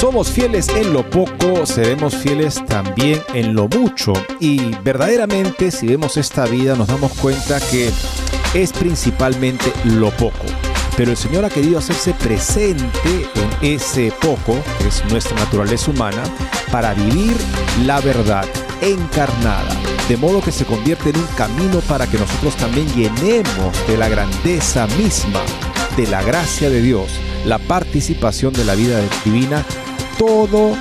[0.00, 4.12] Somos fieles en lo poco, seremos fieles también en lo mucho.
[4.38, 7.90] Y verdaderamente si vemos esta vida nos damos cuenta que
[8.54, 10.46] es principalmente lo poco.
[10.96, 16.22] Pero el Señor ha querido hacerse presente en ese poco, que es nuestra naturaleza humana,
[16.70, 17.36] para vivir
[17.84, 18.44] la verdad
[18.80, 19.76] encarnada,
[20.08, 24.08] de modo que se convierte en un camino para que nosotros también llenemos de la
[24.08, 25.40] grandeza misma,
[25.96, 27.10] de la gracia de Dios,
[27.44, 29.64] la participación de la vida divina,
[30.18, 30.76] todo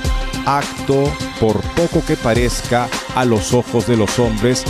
[0.45, 4.63] acto, por poco que parezca a los ojos de los hombres,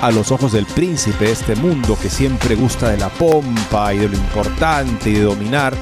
[0.00, 3.98] a los ojos del príncipe de este mundo que siempre gusta de la pompa y
[3.98, 5.74] de lo importante y de dominar,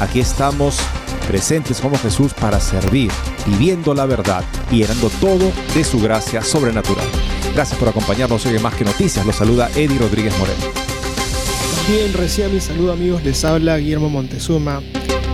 [0.00, 0.78] aquí estamos
[1.26, 3.10] presentes como Jesús para servir,
[3.46, 7.06] viviendo la verdad y llenando todo de su gracia sobrenatural.
[7.54, 9.26] Gracias por acompañarnos hoy en Más que Noticias.
[9.26, 10.64] Los saluda Eddie Rodríguez Moreno.
[11.88, 14.80] Bien, recién mi saludo amigos, les habla Guillermo Montezuma.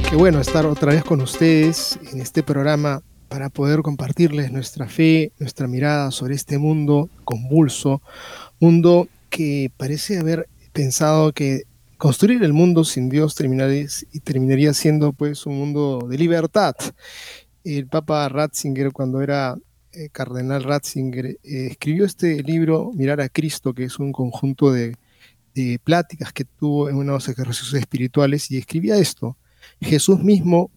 [0.09, 5.33] Qué bueno estar otra vez con ustedes en este programa para poder compartirles nuestra fe,
[5.41, 8.00] nuestra mirada sobre este mundo convulso,
[8.61, 11.65] mundo que parece haber pensado que
[11.99, 16.75] construir el mundo sin Dios terminaría, siendo pues un mundo de libertad.
[17.65, 19.56] El Papa Ratzinger, cuando era
[19.93, 24.95] eh, cardenal Ratzinger, eh, escribió este libro, Mirar a Cristo, que es un conjunto de,
[25.55, 29.37] de pláticas que tuvo en unos ejercicios espirituales, y escribía esto.
[29.81, 30.70] Jesús mismo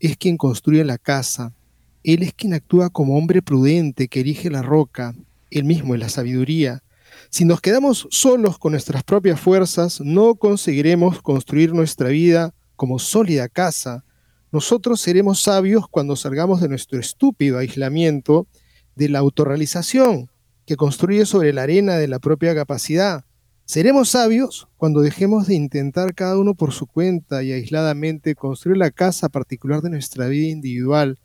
[0.00, 1.54] es quien construye la casa.
[2.02, 5.14] Él es quien actúa como hombre prudente que erige la roca.
[5.50, 6.82] Él mismo es la sabiduría.
[7.30, 13.48] Si nos quedamos solos con nuestras propias fuerzas, no conseguiremos construir nuestra vida como sólida
[13.48, 14.04] casa.
[14.52, 18.46] Nosotros seremos sabios cuando salgamos de nuestro estúpido aislamiento
[18.94, 20.30] de la autorrealización
[20.64, 23.24] que construye sobre la arena de la propia capacidad.
[23.68, 28.92] Seremos sabios cuando dejemos de intentar cada uno por su cuenta y aisladamente construir la
[28.92, 31.18] casa particular de nuestra vida individual.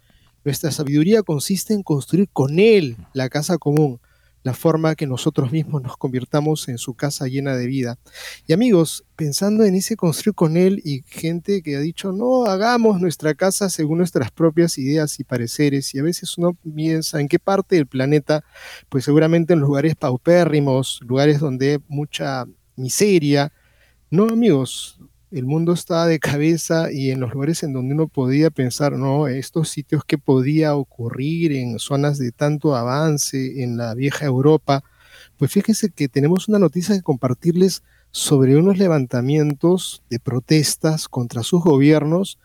[0.44, 4.00] Nuestra sabiduría consiste en construir con Él la casa común
[4.44, 7.98] la forma que nosotros mismos nos convirtamos en su casa llena de vida.
[8.48, 13.00] Y amigos, pensando en ese construir con él y gente que ha dicho, no, hagamos
[13.00, 17.40] nuestra casa según nuestras propias ideas y pareceres, y a veces uno piensa en qué
[17.40, 18.44] parte del planeta,
[18.90, 23.54] pues seguramente en lugares paupérrimos, lugares donde hay mucha miseria.
[24.10, 25.00] No, amigos,
[25.32, 29.28] el mundo estaba de cabeza y en los lugares en donde uno podía pensar, no,
[29.28, 34.84] estos sitios que podía ocurrir en zonas de tanto avance en la vieja Europa,
[35.38, 37.82] pues fíjense que tenemos una noticia que compartirles
[38.12, 42.38] sobre unos levantamientos de protestas contra sus gobiernos.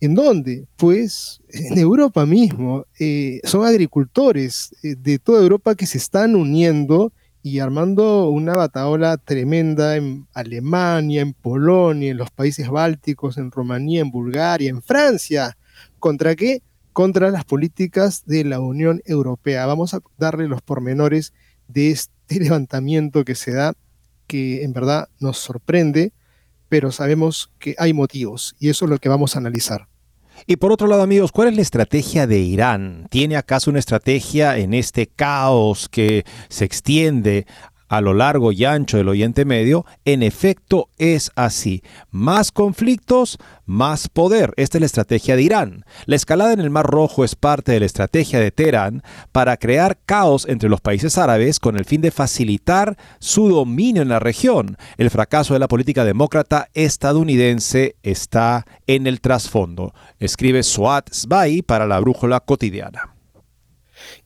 [0.00, 0.66] ¿En dónde?
[0.76, 2.86] Pues en Europa mismo.
[3.00, 7.12] Eh, son agricultores eh, de toda Europa que se están uniendo
[7.48, 14.02] y armando una bataola tremenda en Alemania, en Polonia, en los países bálticos, en Rumanía,
[14.02, 15.56] en Bulgaria, en Francia.
[15.98, 16.62] ¿Contra qué?
[16.92, 19.64] Contra las políticas de la Unión Europea.
[19.64, 21.32] Vamos a darle los pormenores
[21.68, 23.72] de este levantamiento que se da,
[24.26, 26.12] que en verdad nos sorprende,
[26.68, 29.88] pero sabemos que hay motivos y eso es lo que vamos a analizar.
[30.46, 33.06] Y por otro lado, amigos, ¿cuál es la estrategia de Irán?
[33.10, 37.46] ¿Tiene acaso una estrategia en este caos que se extiende
[37.88, 41.82] a lo largo y ancho del Oriente Medio, en efecto es así.
[42.10, 44.52] Más conflictos, más poder.
[44.56, 45.84] Esta es la estrategia de Irán.
[46.06, 49.02] La escalada en el Mar Rojo es parte de la estrategia de Teherán
[49.32, 54.08] para crear caos entre los países árabes con el fin de facilitar su dominio en
[54.08, 54.76] la región.
[54.96, 59.92] El fracaso de la política demócrata estadounidense está en el trasfondo.
[60.18, 63.17] Escribe Suat Sbai para la Brújula Cotidiana.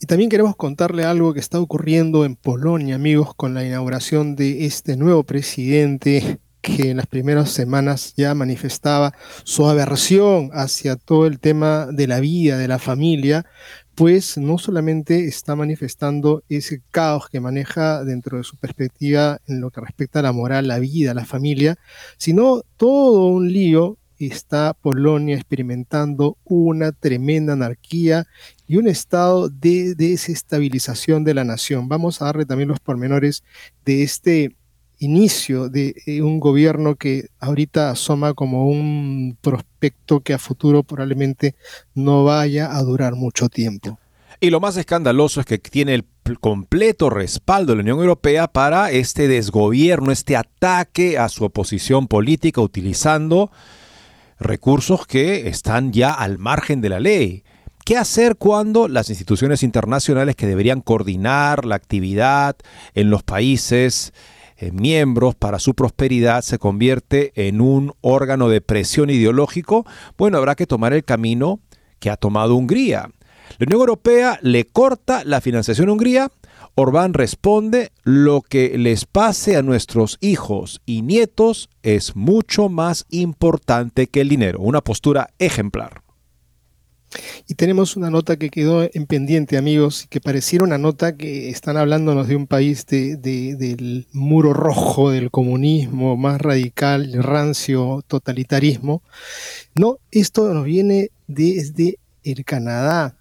[0.02, 4.66] Y también queremos contarle algo que está ocurriendo en Polonia, amigos, con la inauguración de
[4.66, 9.12] este nuevo presidente que en las primeras semanas ya manifestaba
[9.44, 13.46] su aversión hacia todo el tema de la vida, de la familia,
[13.94, 19.70] pues no solamente está manifestando ese caos que maneja dentro de su perspectiva en lo
[19.70, 21.76] que respecta a la moral, la vida, la familia,
[22.16, 23.98] sino todo un lío.
[24.18, 28.28] Está Polonia experimentando una tremenda anarquía
[28.72, 31.90] y un estado de desestabilización de la nación.
[31.90, 33.44] Vamos a darle también los pormenores
[33.84, 34.56] de este
[34.98, 41.54] inicio de eh, un gobierno que ahorita asoma como un prospecto que a futuro probablemente
[41.94, 43.98] no vaya a durar mucho tiempo.
[44.40, 46.06] Y lo más escandaloso es que tiene el
[46.40, 52.62] completo respaldo de la Unión Europea para este desgobierno, este ataque a su oposición política
[52.62, 53.52] utilizando
[54.40, 57.44] recursos que están ya al margen de la ley.
[57.84, 62.56] ¿Qué hacer cuando las instituciones internacionales que deberían coordinar la actividad
[62.94, 64.12] en los países
[64.56, 69.84] eh, miembros para su prosperidad se convierte en un órgano de presión ideológico?
[70.16, 71.60] Bueno, habrá que tomar el camino
[71.98, 73.10] que ha tomado Hungría.
[73.58, 76.30] La Unión Europea le corta la financiación a Hungría
[76.74, 84.06] Orbán responde, lo que les pase a nuestros hijos y nietos es mucho más importante
[84.06, 84.60] que el dinero.
[84.60, 86.01] Una postura ejemplar.
[87.48, 91.76] Y tenemos una nota que quedó en pendiente, amigos, que pareciera una nota que están
[91.76, 99.02] hablándonos de un país del muro rojo del comunismo más radical, rancio, totalitarismo.
[99.74, 103.16] No, esto nos viene desde el Canadá.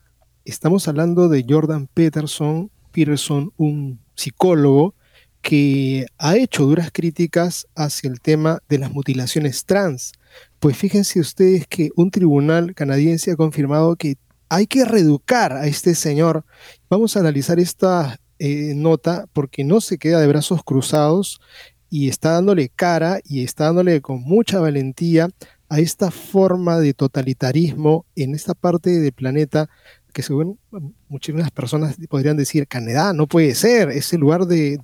[0.45, 4.95] Estamos hablando de Jordan Peterson, Peterson, un psicólogo
[5.41, 10.13] que ha hecho duras críticas hacia el tema de las mutilaciones trans.
[10.61, 14.17] Pues fíjense ustedes que un tribunal canadiense ha confirmado que
[14.47, 16.45] hay que reeducar a este señor.
[16.87, 21.41] Vamos a analizar esta eh, nota porque no se queda de brazos cruzados
[21.89, 25.29] y está dándole cara y está dándole con mucha valentía
[25.67, 29.67] a esta forma de totalitarismo en esta parte del planeta
[30.13, 30.59] que según
[31.07, 34.77] muchísimas personas podrían decir, Canadá no puede ser, es el lugar de,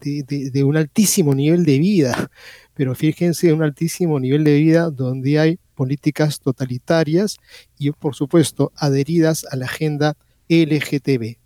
[0.65, 2.31] un altísimo nivel de vida,
[2.73, 7.37] pero fíjense, un altísimo nivel de vida donde hay políticas totalitarias
[7.77, 10.17] y por supuesto adheridas a la agenda
[10.49, 11.37] LGTB.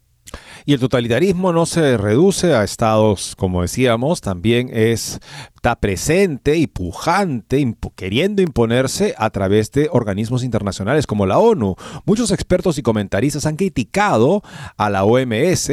[0.66, 5.20] Y el totalitarismo no se reduce a estados, como decíamos, también es,
[5.56, 11.76] está presente y pujante, queriendo imponerse a través de organismos internacionales como la ONU.
[12.06, 14.44] Muchos expertos y comentaristas han criticado
[14.78, 15.72] a la OMS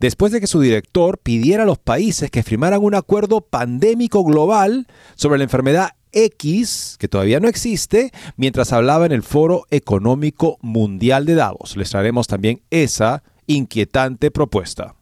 [0.00, 4.86] después de que su director pidiera a los países que firmaran un acuerdo pandémico global
[5.16, 11.26] sobre la enfermedad X, que todavía no existe, mientras hablaba en el Foro Económico Mundial
[11.26, 11.76] de Davos.
[11.76, 14.94] Les traeremos también esa inquietante propuesta.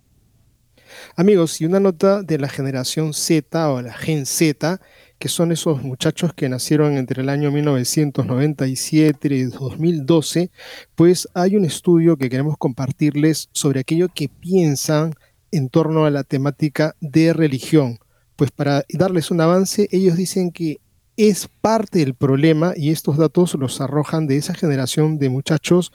[1.16, 4.80] Amigos, y una nota de la generación Z o la Gen Z,
[5.18, 10.50] que son esos muchachos que nacieron entre el año 1997 y 2012,
[10.94, 15.14] pues hay un estudio que queremos compartirles sobre aquello que piensan
[15.50, 17.98] en torno a la temática de religión.
[18.36, 20.78] Pues para darles un avance, ellos dicen que
[21.18, 25.92] es parte del problema y estos datos los arrojan de esa generación de muchachos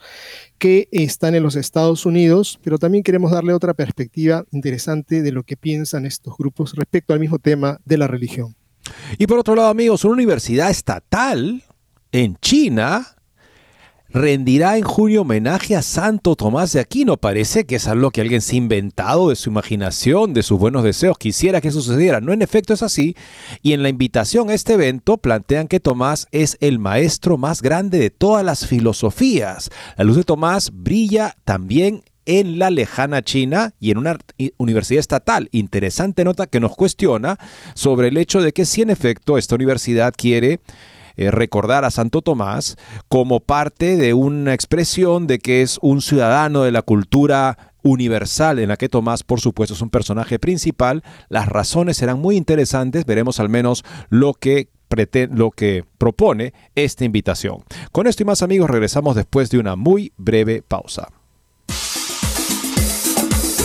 [0.58, 5.42] que están en los Estados Unidos, pero también queremos darle otra perspectiva interesante de lo
[5.42, 8.54] que piensan estos grupos respecto al mismo tema de la religión.
[9.16, 11.64] Y por otro lado, amigos, una universidad estatal
[12.12, 13.13] en China
[14.14, 17.16] rendirá en junio homenaje a Santo Tomás de Aquino.
[17.16, 20.84] Parece que es algo que alguien se ha inventado de su imaginación, de sus buenos
[20.84, 21.18] deseos.
[21.18, 22.20] Quisiera que sucediera.
[22.20, 23.16] No, en efecto es así.
[23.60, 27.98] Y en la invitación a este evento plantean que Tomás es el maestro más grande
[27.98, 29.70] de todas las filosofías.
[29.96, 34.16] La luz de Tomás brilla también en la lejana China y en una
[34.58, 35.48] universidad estatal.
[35.50, 37.36] Interesante nota que nos cuestiona
[37.74, 40.60] sobre el hecho de que si en efecto esta universidad quiere
[41.16, 42.76] eh, recordar a Santo Tomás
[43.08, 48.68] como parte de una expresión de que es un ciudadano de la cultura universal en
[48.68, 51.04] la que Tomás, por supuesto, es un personaje principal.
[51.28, 54.68] Las razones serán muy interesantes, veremos al menos lo que
[55.30, 57.64] lo que propone esta invitación.
[57.90, 61.08] Con esto y más amigos regresamos después de una muy breve pausa.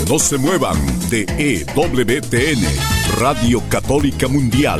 [0.10, 0.77] No se muevan
[1.12, 2.65] de EWTN,
[3.20, 4.79] Radio Católica Mundial.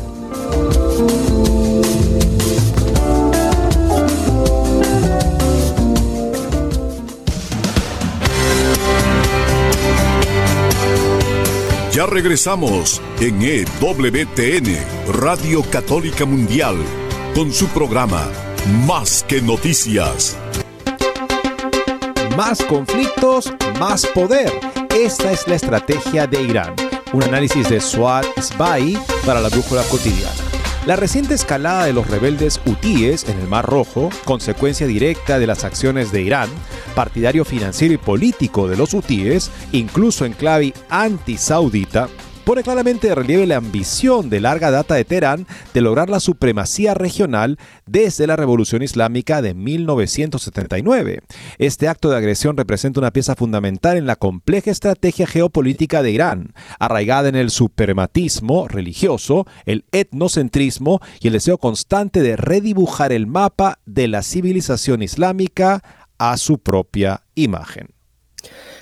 [11.91, 14.77] Ya regresamos en EWTN,
[15.11, 16.77] Radio Católica Mundial,
[17.35, 18.29] con su programa
[18.87, 20.37] Más que Noticias.
[22.37, 24.53] Más conflictos, más poder.
[24.95, 26.75] Esta es la estrategia de Irán.
[27.11, 30.50] Un análisis de Swat Sbai para la brújula cotidiana.
[30.87, 35.63] La reciente escalada de los rebeldes hutíes en el Mar Rojo, consecuencia directa de las
[35.63, 36.49] acciones de Irán,
[36.95, 42.09] partidario financiero y político de los hutíes, incluso en clave anti-saudita,
[42.43, 46.93] pone claramente de relieve la ambición de larga data de Teherán de lograr la supremacía
[46.93, 51.21] regional desde la Revolución Islámica de 1979.
[51.59, 56.53] Este acto de agresión representa una pieza fundamental en la compleja estrategia geopolítica de Irán,
[56.79, 63.79] arraigada en el suprematismo religioso, el etnocentrismo y el deseo constante de redibujar el mapa
[63.85, 65.83] de la civilización islámica
[66.17, 68.00] a su propia imagen.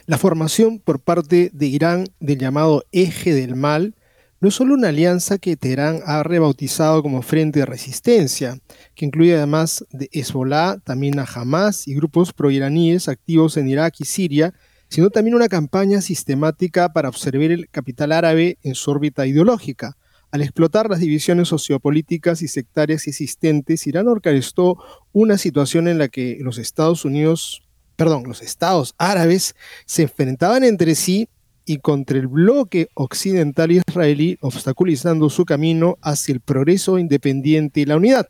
[0.10, 3.94] La formación por parte de Irán del llamado Eje del Mal
[4.42, 8.60] no es solo una alianza que Teherán ha rebautizado como Frente de Resistencia,
[8.96, 14.06] que incluye además de Hezbollah, también a Hamas y grupos proiraníes activos en Irak y
[14.06, 14.56] Siria,
[14.88, 19.96] sino también una campaña sistemática para observar el capital árabe en su órbita ideológica.
[20.32, 24.76] Al explotar las divisiones sociopolíticas y sectarias existentes, Irán orquestó
[25.12, 27.62] una situación en la que los Estados Unidos
[28.00, 31.28] perdón, los estados árabes se enfrentaban entre sí
[31.66, 37.98] y contra el bloque occidental israelí, obstaculizando su camino hacia el progreso independiente y la
[37.98, 38.30] unidad.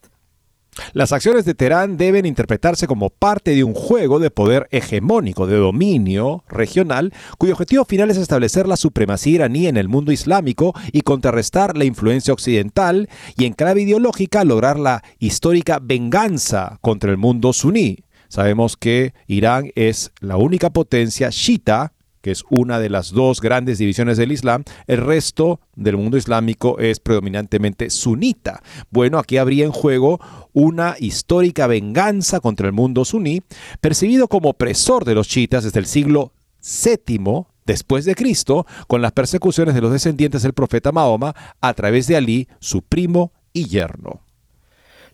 [0.93, 5.57] Las acciones de Teherán deben interpretarse como parte de un juego de poder hegemónico, de
[5.57, 11.01] dominio regional, cuyo objetivo final es establecer la supremacía iraní en el mundo islámico y
[11.01, 13.07] contrarrestar la influencia occidental
[13.37, 17.99] y en clave ideológica lograr la histórica venganza contra el mundo suní.
[18.29, 23.79] Sabemos que Irán es la única potencia shita, que es una de las dos grandes
[23.79, 28.61] divisiones del Islam, el resto del mundo islámico es predominantemente sunita.
[28.91, 30.19] Bueno, aquí habría en juego
[30.53, 33.41] una histórica venganza contra el mundo suní,
[33.81, 39.11] percibido como opresor de los chiitas desde el siglo VII después de Cristo, con las
[39.11, 44.28] persecuciones de los descendientes del profeta Mahoma a través de Ali, su primo y yerno.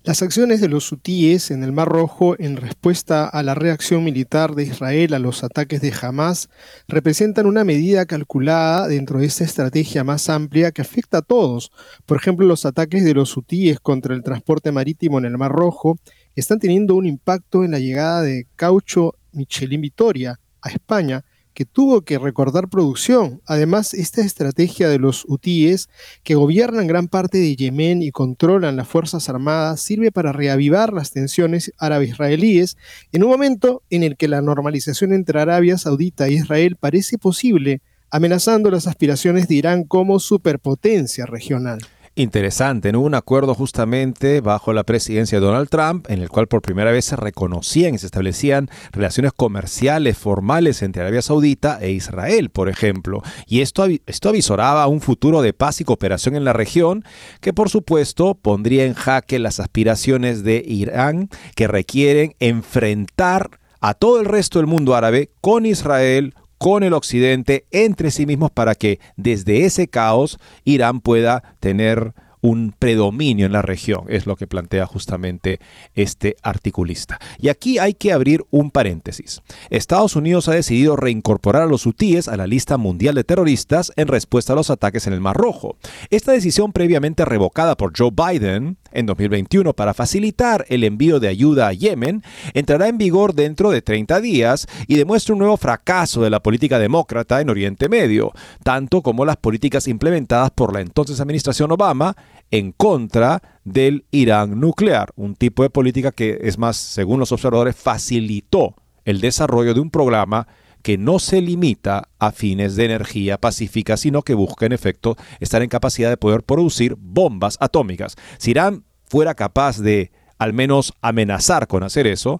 [0.05, 4.53] Las acciones de los hutíes en el Mar Rojo en respuesta a la reacción militar
[4.53, 6.47] de Israel a los ataques de Hamas
[6.87, 11.71] representan una medida calculada dentro de esta estrategia más amplia que afecta a todos.
[12.05, 15.97] Por ejemplo, los ataques de los hutíes contra el transporte marítimo en el Mar Rojo
[16.35, 22.01] están teniendo un impacto en la llegada de caucho Michelin Vitoria a España, que tuvo
[22.01, 23.41] que recordar producción.
[23.47, 25.89] Además, esta estrategia de los hutíes,
[26.21, 31.11] que gobiernan gran parte de Yemen y controlan las Fuerzas Armadas, sirve para reavivar las
[31.11, 32.77] tensiones árabe-israelíes
[33.13, 37.81] en un momento en el que la normalización entre Arabia Saudita e Israel parece posible,
[38.11, 41.79] amenazando las aspiraciones de Irán como superpotencia regional
[42.15, 42.91] interesante.
[42.91, 42.99] ¿no?
[42.99, 46.91] Hubo un acuerdo justamente bajo la presidencia de Donald Trump en el cual por primera
[46.91, 52.69] vez se reconocían y se establecían relaciones comerciales formales entre Arabia Saudita e Israel, por
[52.69, 53.21] ejemplo.
[53.45, 57.03] Y esto, esto avisoraba un futuro de paz y cooperación en la región
[57.41, 64.19] que por supuesto pondría en jaque las aspiraciones de Irán que requieren enfrentar a todo
[64.19, 66.33] el resto del mundo árabe con Israel,
[66.65, 72.73] con el occidente entre sí mismos para que desde ese caos Irán pueda tener un
[72.77, 75.59] predominio en la región, es lo que plantea justamente
[75.93, 77.19] este articulista.
[77.37, 79.43] Y aquí hay que abrir un paréntesis.
[79.69, 84.07] Estados Unidos ha decidido reincorporar a los hutíes a la lista mundial de terroristas en
[84.07, 85.77] respuesta a los ataques en el Mar Rojo.
[86.09, 91.67] Esta decisión previamente revocada por Joe Biden en 2021 para facilitar el envío de ayuda
[91.67, 92.23] a Yemen
[92.53, 96.79] entrará en vigor dentro de 30 días y demuestra un nuevo fracaso de la política
[96.79, 98.31] demócrata en Oriente Medio,
[98.63, 102.15] tanto como las políticas implementadas por la entonces administración Obama
[102.51, 107.75] en contra del Irán nuclear, un tipo de política que es más, según los observadores,
[107.75, 110.47] facilitó el desarrollo de un programa
[110.85, 115.63] que no se limita a fines de energía pacífica, sino que busca en efecto estar
[115.63, 118.15] en capacidad de poder producir bombas atómicas.
[118.37, 122.39] Si Irán fuera capaz de al menos amenazar con hacer eso,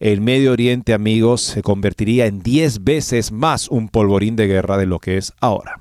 [0.00, 4.86] el Medio Oriente, amigos, se convertiría en 10 veces más un polvorín de guerra de
[4.86, 5.78] lo que es ahora.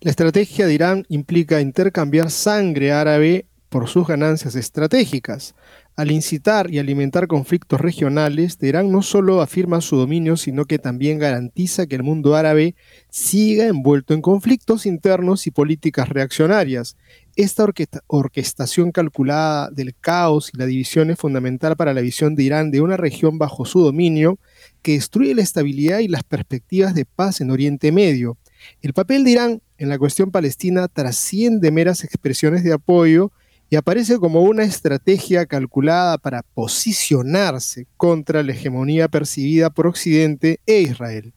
[0.00, 5.54] La estrategia de Irán implica intercambiar sangre árabe por sus ganancias estratégicas.
[6.00, 11.18] Al incitar y alimentar conflictos regionales, Teherán no solo afirma su dominio, sino que también
[11.18, 12.74] garantiza que el mundo árabe
[13.10, 16.96] siga envuelto en conflictos internos y políticas reaccionarias.
[17.36, 17.66] Esta
[18.06, 22.80] orquestación calculada del caos y la división es fundamental para la visión de Irán de
[22.80, 24.38] una región bajo su dominio
[24.80, 28.38] que destruye la estabilidad y las perspectivas de paz en Oriente Medio.
[28.80, 33.32] El papel de Irán en la cuestión palestina trasciende meras expresiones de apoyo
[33.70, 40.80] y aparece como una estrategia calculada para posicionarse contra la hegemonía percibida por Occidente e
[40.80, 41.32] Israel.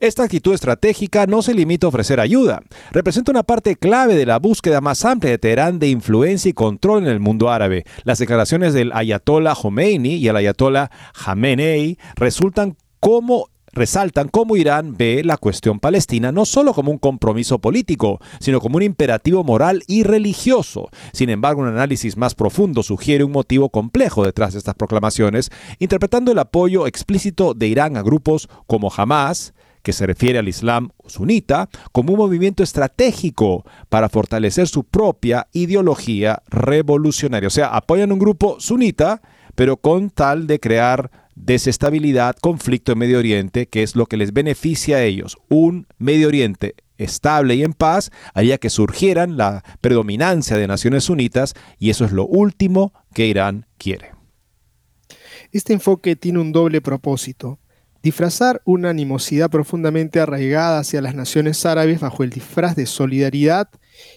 [0.00, 2.62] Esta actitud estratégica no se limita a ofrecer ayuda,
[2.92, 7.04] representa una parte clave de la búsqueda más amplia de Teherán de influencia y control
[7.04, 7.84] en el mundo árabe.
[8.04, 15.22] Las declaraciones del ayatollah Khomeini y el ayatollah Khamenei resultan como resaltan cómo Irán ve
[15.24, 20.02] la cuestión palestina no solo como un compromiso político, sino como un imperativo moral y
[20.02, 20.88] religioso.
[21.12, 26.32] Sin embargo, un análisis más profundo sugiere un motivo complejo detrás de estas proclamaciones, interpretando
[26.32, 31.68] el apoyo explícito de Irán a grupos como Hamas, que se refiere al Islam sunita,
[31.92, 37.48] como un movimiento estratégico para fortalecer su propia ideología revolucionaria.
[37.48, 39.20] O sea, apoyan un grupo sunita,
[39.54, 44.32] pero con tal de crear desestabilidad, conflicto en Medio Oriente, que es lo que les
[44.32, 45.36] beneficia a ellos.
[45.48, 51.54] Un Medio Oriente estable y en paz haría que surgieran la predominancia de naciones sunitas
[51.78, 54.12] y eso es lo último que Irán quiere.
[55.52, 57.58] Este enfoque tiene un doble propósito.
[58.02, 63.68] Disfrazar una animosidad profundamente arraigada hacia las naciones árabes bajo el disfraz de solidaridad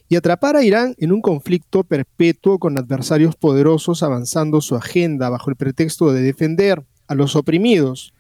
[0.10, 5.50] y atrapar a Irán en un conflicto perpetuo con adversarios poderosos avanzando su agenda bajo
[5.50, 8.14] el pretexto de defender a los oprimidos.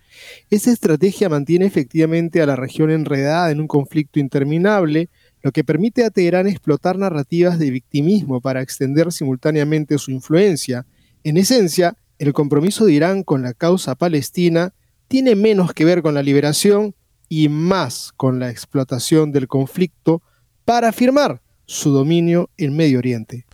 [0.49, 5.09] Esa estrategia mantiene efectivamente a la región enredada en un conflicto interminable,
[5.43, 10.85] lo que permite a Teherán explotar narrativas de victimismo para extender simultáneamente su influencia.
[11.23, 14.73] En esencia, el compromiso de Irán con la causa palestina
[15.07, 16.95] tiene menos que ver con la liberación
[17.29, 20.21] y más con la explotación del conflicto
[20.65, 23.45] para afirmar su dominio en Medio Oriente.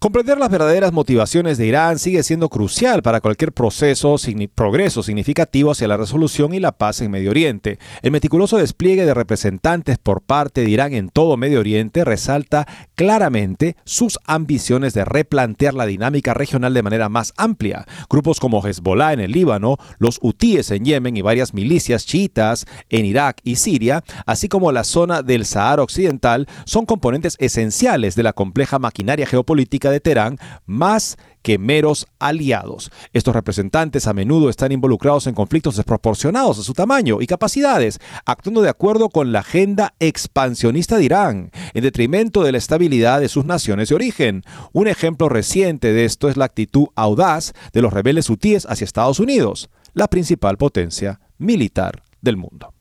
[0.00, 4.14] Comprender las verdaderas motivaciones de Irán sigue siendo crucial para cualquier proceso,
[4.54, 7.80] progreso significativo hacia la resolución y la paz en Medio Oriente.
[8.02, 13.74] El meticuloso despliegue de representantes por parte de Irán en todo Medio Oriente resalta claramente
[13.84, 17.84] sus ambiciones de replantear la dinámica regional de manera más amplia.
[18.08, 23.04] Grupos como Hezbollah en el Líbano, los hutíes en Yemen y varias milicias chiitas en
[23.04, 28.32] Irak y Siria, así como la zona del Sahara Occidental, son componentes esenciales de la
[28.32, 32.90] compleja maquinaria geopolítica de Teherán más que meros aliados.
[33.12, 38.60] Estos representantes a menudo están involucrados en conflictos desproporcionados a su tamaño y capacidades, actuando
[38.60, 43.44] de acuerdo con la agenda expansionista de Irán, en detrimento de la estabilidad de sus
[43.44, 44.42] naciones de origen.
[44.72, 49.20] Un ejemplo reciente de esto es la actitud audaz de los rebeldes hutíes hacia Estados
[49.20, 52.77] Unidos, la principal potencia militar del mundo.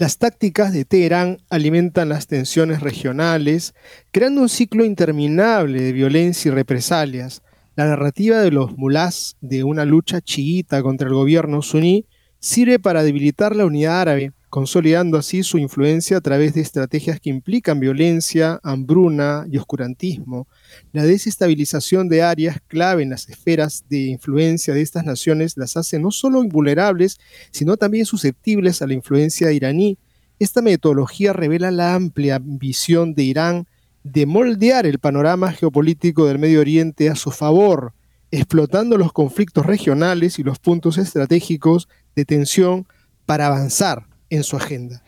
[0.00, 3.74] Las tácticas de Teherán alimentan las tensiones regionales,
[4.10, 7.42] creando un ciclo interminable de violencia y represalias.
[7.76, 12.06] La narrativa de los mulás de una lucha chiita contra el gobierno suní
[12.38, 17.30] sirve para debilitar la unidad árabe, consolidando así su influencia a través de estrategias que
[17.30, 20.48] implican violencia, hambruna y oscurantismo.
[20.92, 26.00] La desestabilización de áreas clave en las esferas de influencia de estas naciones las hace
[26.00, 27.18] no solo invulnerables,
[27.52, 29.98] sino también susceptibles a la influencia iraní.
[30.40, 33.68] Esta metodología revela la amplia visión de Irán
[34.02, 37.92] de moldear el panorama geopolítico del Medio Oriente a su favor,
[38.32, 42.86] explotando los conflictos regionales y los puntos estratégicos de tensión
[43.26, 45.02] para avanzar en su agenda.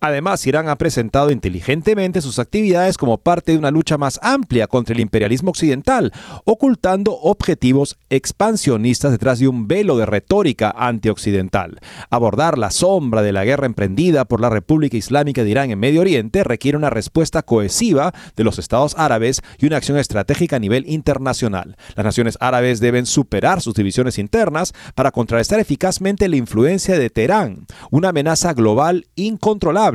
[0.00, 4.94] Además, Irán ha presentado inteligentemente sus actividades como parte de una lucha más amplia contra
[4.94, 6.12] el imperialismo occidental,
[6.44, 11.80] ocultando objetivos expansionistas detrás de un velo de retórica antioccidental.
[12.10, 16.02] Abordar la sombra de la guerra emprendida por la República Islámica de Irán en Medio
[16.02, 20.84] Oriente requiere una respuesta cohesiva de los estados árabes y una acción estratégica a nivel
[20.88, 21.76] internacional.
[21.94, 27.66] Las naciones árabes deben superar sus divisiones internas para contrarrestar eficazmente la influencia de Teherán,
[27.90, 29.85] una amenaza global incontrolable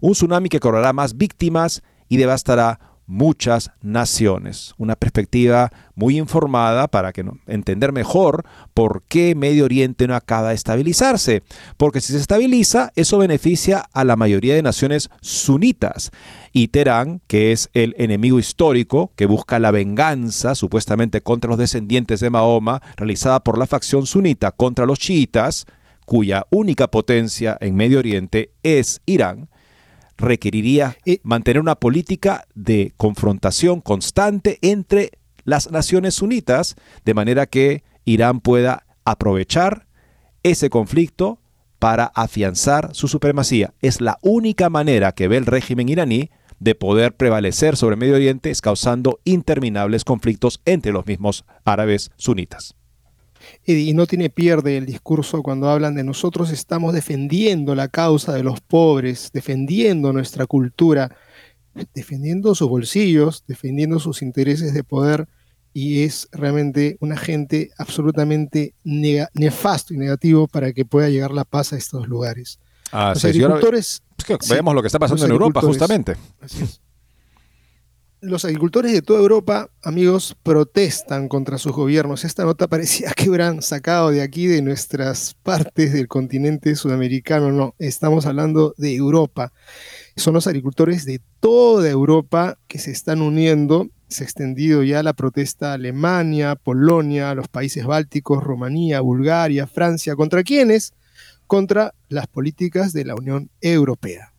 [0.00, 4.74] un tsunami que cobrará más víctimas y devastará muchas naciones.
[4.76, 10.54] Una perspectiva muy informada para que entender mejor por qué Medio Oriente no acaba de
[10.54, 11.42] estabilizarse.
[11.78, 16.10] Porque si se estabiliza, eso beneficia a la mayoría de naciones sunitas.
[16.52, 22.20] Y Teherán, que es el enemigo histórico que busca la venganza supuestamente contra los descendientes
[22.20, 25.64] de Mahoma, realizada por la facción sunita contra los chiitas,
[26.08, 29.50] cuya única potencia en Medio Oriente es Irán,
[30.16, 35.10] requeriría mantener una política de confrontación constante entre
[35.44, 39.86] las naciones sunitas, de manera que Irán pueda aprovechar
[40.42, 41.42] ese conflicto
[41.78, 43.74] para afianzar su supremacía.
[43.82, 48.50] Es la única manera que ve el régimen iraní de poder prevalecer sobre Medio Oriente,
[48.62, 52.77] causando interminables conflictos entre los mismos árabes sunitas
[53.64, 58.42] y no tiene pierde el discurso cuando hablan de nosotros estamos defendiendo la causa de
[58.42, 61.16] los pobres, defendiendo nuestra cultura,
[61.94, 65.28] defendiendo sus bolsillos, defendiendo sus intereses de poder
[65.72, 71.72] y es realmente un agente absolutamente nefasto y negativo para que pueda llegar la paz
[71.72, 72.58] a estos lugares.
[72.90, 74.02] Ah, los agricultores...
[74.48, 76.16] veamos lo que está pasando en Europa justamente
[78.20, 82.24] los agricultores de toda Europa, amigos, protestan contra sus gobiernos.
[82.24, 87.52] Esta nota parecía que hubieran sacado de aquí, de nuestras partes del continente sudamericano.
[87.52, 89.52] No, estamos hablando de Europa.
[90.16, 93.88] Son los agricultores de toda Europa que se están uniendo.
[94.08, 100.16] Se ha extendido ya la protesta a Alemania, Polonia, los países bálticos, Rumanía, Bulgaria, Francia.
[100.16, 100.94] ¿Contra quiénes?
[101.46, 104.32] Contra las políticas de la Unión Europea.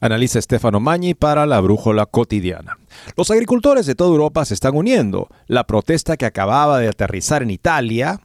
[0.00, 2.78] Analiza Stefano Magni para la Brújula Cotidiana.
[3.16, 5.28] Los agricultores de toda Europa se están uniendo.
[5.46, 8.20] La protesta que acababa de aterrizar en Italia,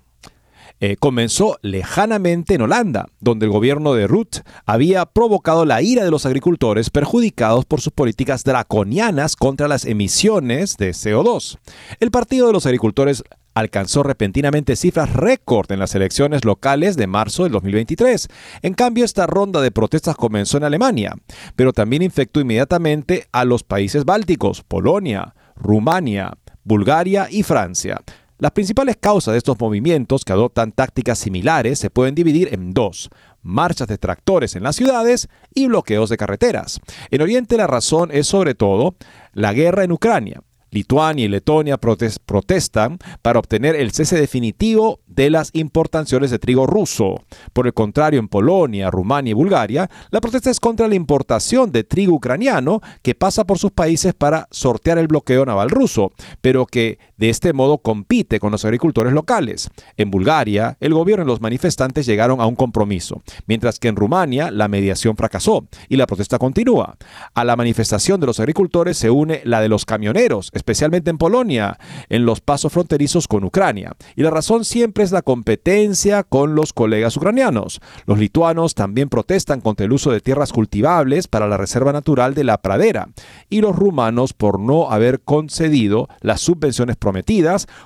[0.85, 6.11] eh, comenzó lejanamente en Holanda, donde el gobierno de Ruth había provocado la ira de
[6.11, 11.57] los agricultores perjudicados por sus políticas draconianas contra las emisiones de CO2.
[12.01, 13.23] El Partido de los Agricultores
[13.53, 18.27] alcanzó repentinamente cifras récord en las elecciones locales de marzo del 2023.
[18.61, 21.15] En cambio, esta ronda de protestas comenzó en Alemania,
[21.55, 28.01] pero también infectó inmediatamente a los países bálticos, Polonia, Rumania, Bulgaria y Francia.
[28.39, 33.09] Las principales causas de estos movimientos que adoptan tácticas similares se pueden dividir en dos,
[33.41, 36.79] marchas de tractores en las ciudades y bloqueos de carreteras.
[37.11, 38.95] En Oriente la razón es sobre todo
[39.33, 40.41] la guerra en Ucrania,
[40.73, 47.23] Lituania y Letonia protestan para obtener el cese definitivo de las importaciones de trigo ruso.
[47.53, 51.83] Por el contrario, en Polonia, Rumania y Bulgaria, la protesta es contra la importación de
[51.83, 56.97] trigo ucraniano que pasa por sus países para sortear el bloqueo naval ruso, pero que
[57.23, 59.69] de este modo compite con los agricultores locales.
[59.95, 64.51] En Bulgaria, el gobierno y los manifestantes llegaron a un compromiso, mientras que en Rumania
[64.51, 66.97] la mediación fracasó y la protesta continúa.
[67.33, 71.79] A la manifestación de los agricultores se une la de los camioneros, especialmente en Polonia,
[72.09, 73.93] en los pasos fronterizos con Ucrania.
[74.17, 77.79] Y la razón siempre es la competencia con los colegas ucranianos.
[78.05, 82.43] Los lituanos también protestan contra el uso de tierras cultivables para la reserva natural de
[82.43, 83.07] la pradera.
[83.49, 87.12] Y los rumanos por no haber concedido las subvenciones prometidas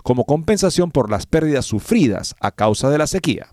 [0.04, 3.48] como compensación por las pérdidas sufridas a causa de la sequía.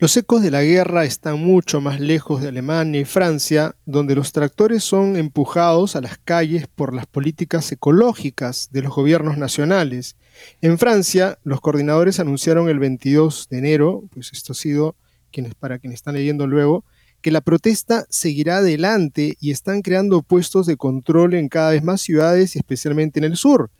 [0.00, 4.30] Los ecos de la guerra están mucho más lejos de Alemania y Francia, donde los
[4.32, 10.14] tractores son empujados a las calles por las políticas ecológicas de los gobiernos nacionales.
[10.60, 14.94] En Francia, los coordinadores anunciaron el 22 de enero, pues esto ha sido
[15.58, 16.84] para quienes están leyendo luego,
[17.20, 22.00] que la protesta seguirá adelante y están creando puestos de control en cada vez más
[22.00, 23.70] ciudades especialmente en el sur.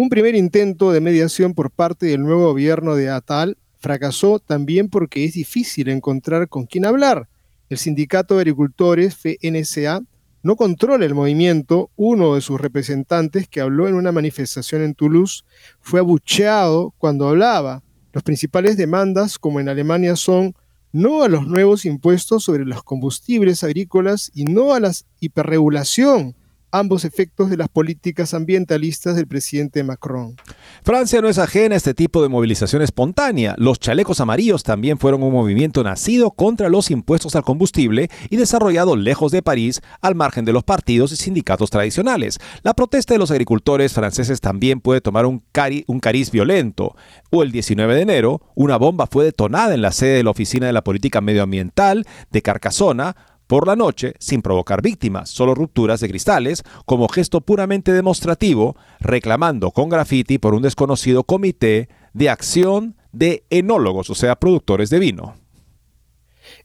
[0.00, 5.24] Un primer intento de mediación por parte del nuevo gobierno de Atal fracasó también porque
[5.24, 7.28] es difícil encontrar con quién hablar.
[7.68, 10.02] El sindicato de agricultores, FNSA,
[10.44, 11.90] no controla el movimiento.
[11.96, 15.42] Uno de sus representantes, que habló en una manifestación en Toulouse,
[15.80, 17.82] fue abucheado cuando hablaba.
[18.12, 20.54] Las principales demandas, como en Alemania, son
[20.92, 26.36] no a los nuevos impuestos sobre los combustibles agrícolas y no a la hiperregulación
[26.70, 30.36] ambos efectos de las políticas ambientalistas del presidente Macron.
[30.82, 33.54] Francia no es ajena a este tipo de movilización espontánea.
[33.58, 38.96] Los chalecos amarillos también fueron un movimiento nacido contra los impuestos al combustible y desarrollado
[38.96, 42.38] lejos de París, al margen de los partidos y sindicatos tradicionales.
[42.62, 45.42] La protesta de los agricultores franceses también puede tomar un,
[45.86, 46.96] un cariz violento.
[47.30, 50.66] O el 19 de enero, una bomba fue detonada en la sede de la Oficina
[50.66, 53.16] de la Política Medioambiental de Carcasona,
[53.48, 59.72] por la noche sin provocar víctimas, solo rupturas de cristales, como gesto puramente demostrativo, reclamando
[59.72, 65.34] con graffiti por un desconocido comité de acción de enólogos, o sea, productores de vino.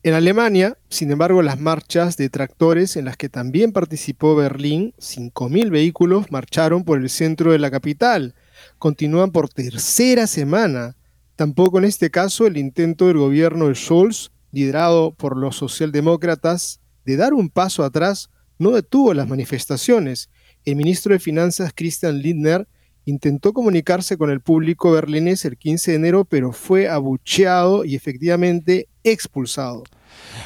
[0.04, 5.69] En Alemania, sin embargo, las marchas de tractores en las que también participó Berlín, 5.000
[5.69, 8.36] vehículos marcharon por el centro de la capital.
[8.78, 10.96] Continúan por tercera semana.
[11.36, 17.18] Tampoco en este caso el intento del gobierno de Scholz, liderado por los socialdemócratas, de
[17.18, 20.30] dar un paso atrás, no detuvo las manifestaciones.
[20.63, 22.68] El ministro de Finanzas, Christian Lindner,
[23.06, 28.88] intentó comunicarse con el público berlinés el 15 de enero, pero fue abucheado y efectivamente
[29.04, 29.84] expulsado.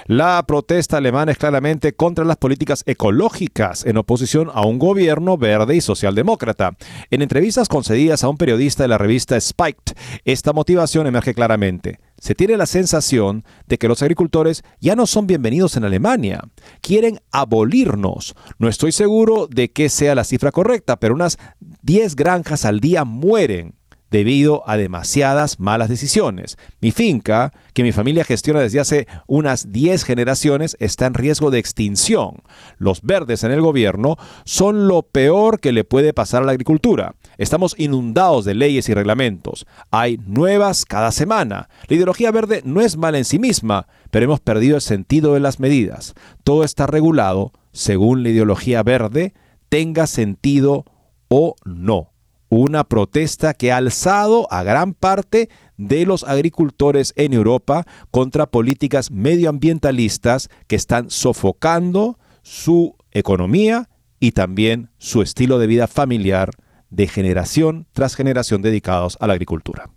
[0.06, 5.76] La protesta alemana es claramente contra las políticas ecológicas, en oposición a un gobierno verde
[5.76, 6.78] y socialdemócrata.
[7.12, 9.94] En entrevistas concedidas a un periodista de la revista Spiked,
[10.24, 12.00] esta motivación emerge claramente.
[12.20, 16.42] Se tiene la sensación de que los agricultores ya no son bienvenidos en Alemania.
[16.82, 18.36] Quieren abolirnos.
[18.58, 21.38] No estoy seguro de que sea la cifra correcta, pero unas
[21.84, 23.77] 10 granjas al día mueren
[24.12, 26.58] debido a demasiadas malas decisiones.
[26.82, 31.60] Mi finca, que mi familia gestiona desde hace unas 10 generaciones, está en riesgo de
[31.60, 32.44] extinción.
[32.78, 37.16] Los verdes en el gobierno son lo peor que le puede pasar a la agricultura.
[37.38, 39.66] Estamos inundados de leyes y reglamentos.
[39.92, 41.70] Hay nuevas cada semana.
[41.88, 45.40] La ideología verde no es mala en sí misma, pero hemos perdido el sentido de
[45.40, 46.14] las medidas.
[46.44, 49.34] Todo está regulado según la ideología verde
[49.70, 50.86] tenga sentido
[51.28, 52.17] o no
[52.50, 59.12] una protesta que ha alzado a gran parte de los agricultores en Europa contra políticas
[59.12, 66.52] medioambientalistas que están sofocando su economía y también su estilo de vida familiar
[66.90, 69.90] de generación tras generación dedicados a la agricultura.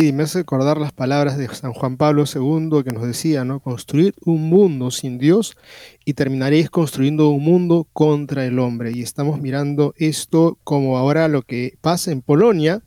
[0.00, 3.58] Y me hace recordar las palabras de San Juan Pablo II que nos decía, ¿no?
[3.58, 5.56] Construir un mundo sin Dios
[6.04, 8.92] y terminaréis construyendo un mundo contra el hombre.
[8.92, 12.80] Y estamos mirando esto como ahora lo que pasa en Polonia,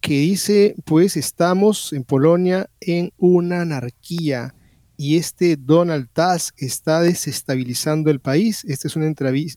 [0.00, 4.54] que dice, pues estamos en Polonia en una anarquía
[4.96, 8.64] y este Donald Tusk está desestabilizando el país.
[8.64, 9.12] Esta es una,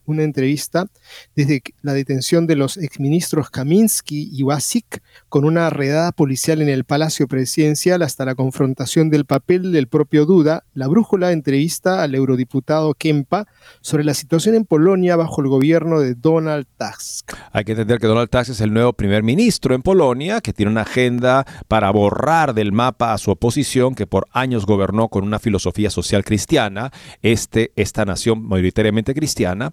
[0.05, 0.87] una entrevista
[1.35, 6.83] desde la detención de los exministros Kaminsky y Wasik con una redada policial en el
[6.83, 10.63] Palacio Presidencial hasta la confrontación del papel del propio Duda.
[10.73, 13.47] La brújula entrevista al eurodiputado Kempa
[13.81, 17.33] sobre la situación en Polonia bajo el gobierno de Donald Tusk.
[17.51, 20.71] Hay que entender que Donald Tusk es el nuevo primer ministro en Polonia que tiene
[20.71, 25.39] una agenda para borrar del mapa a su oposición que por años gobernó con una
[25.39, 29.71] filosofía social cristiana, este, esta nación mayoritariamente cristiana,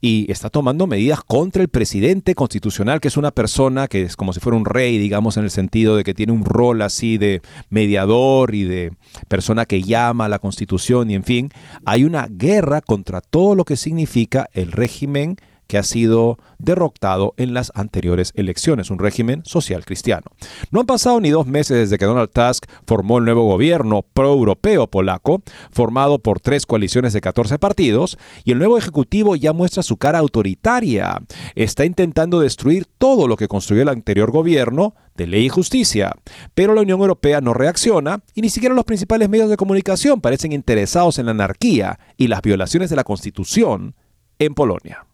[0.00, 4.32] y está tomando medidas contra el presidente constitucional, que es una persona que es como
[4.32, 7.40] si fuera un rey, digamos, en el sentido de que tiene un rol así de
[7.70, 8.92] mediador y de
[9.28, 11.50] persona que llama a la constitución, y en fin,
[11.84, 15.36] hay una guerra contra todo lo que significa el régimen
[15.66, 20.26] que ha sido derrotado en las anteriores elecciones, un régimen social cristiano.
[20.70, 24.86] No han pasado ni dos meses desde que Donald Tusk formó el nuevo gobierno pro-europeo
[24.86, 29.96] polaco, formado por tres coaliciones de 14 partidos, y el nuevo ejecutivo ya muestra su
[29.96, 31.20] cara autoritaria.
[31.54, 36.12] Está intentando destruir todo lo que construyó el anterior gobierno de ley y justicia.
[36.54, 40.52] Pero la Unión Europea no reacciona y ni siquiera los principales medios de comunicación parecen
[40.52, 43.94] interesados en la anarquía y las violaciones de la Constitución
[44.38, 45.06] en Polonia.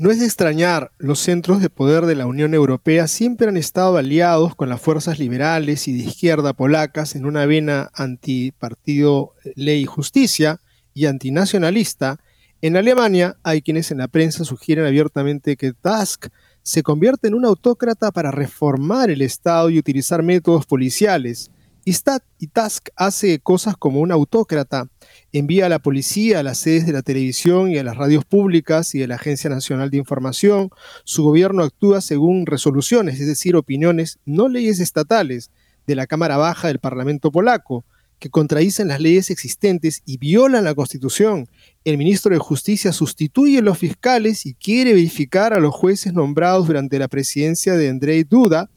[0.00, 3.96] No es de extrañar, los centros de poder de la Unión Europea siempre han estado
[3.96, 9.86] aliados con las fuerzas liberales y de izquierda polacas en una vena antipartido ley y
[9.86, 10.60] justicia
[10.94, 12.20] y antinacionalista.
[12.62, 16.28] En Alemania hay quienes en la prensa sugieren abiertamente que Tusk
[16.62, 21.50] se convierte en un autócrata para reformar el Estado y utilizar métodos policiales.
[21.84, 21.96] Y,
[22.38, 24.88] y Tusk hace cosas como un autócrata
[25.32, 28.94] envía a la policía a las sedes de la televisión y a las radios públicas
[28.94, 30.70] y de la Agencia Nacional de Información.
[31.04, 35.50] Su gobierno actúa según resoluciones, es decir, opiniones, no leyes estatales,
[35.88, 37.84] de la Cámara Baja del Parlamento polaco,
[38.18, 41.48] que contradicen las leyes existentes y violan la Constitución.
[41.84, 46.66] El ministro de Justicia sustituye a los fiscales y quiere verificar a los jueces nombrados
[46.66, 48.70] durante la presidencia de Andrei Duda,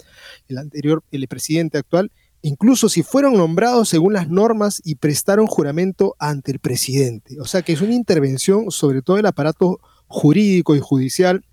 [0.47, 2.11] el anterior, el presidente actual,
[2.41, 7.39] incluso si fueron nombrados según las normas y prestaron juramento ante el presidente.
[7.39, 11.45] O sea que es una intervención sobre todo el aparato jurídico y judicial,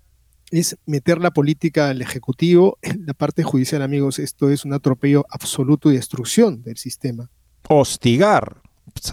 [0.51, 2.77] es meter la política al Ejecutivo.
[2.81, 7.29] En la parte judicial, amigos, esto es un atropello absoluto y destrucción del sistema.
[7.67, 8.61] Hostigar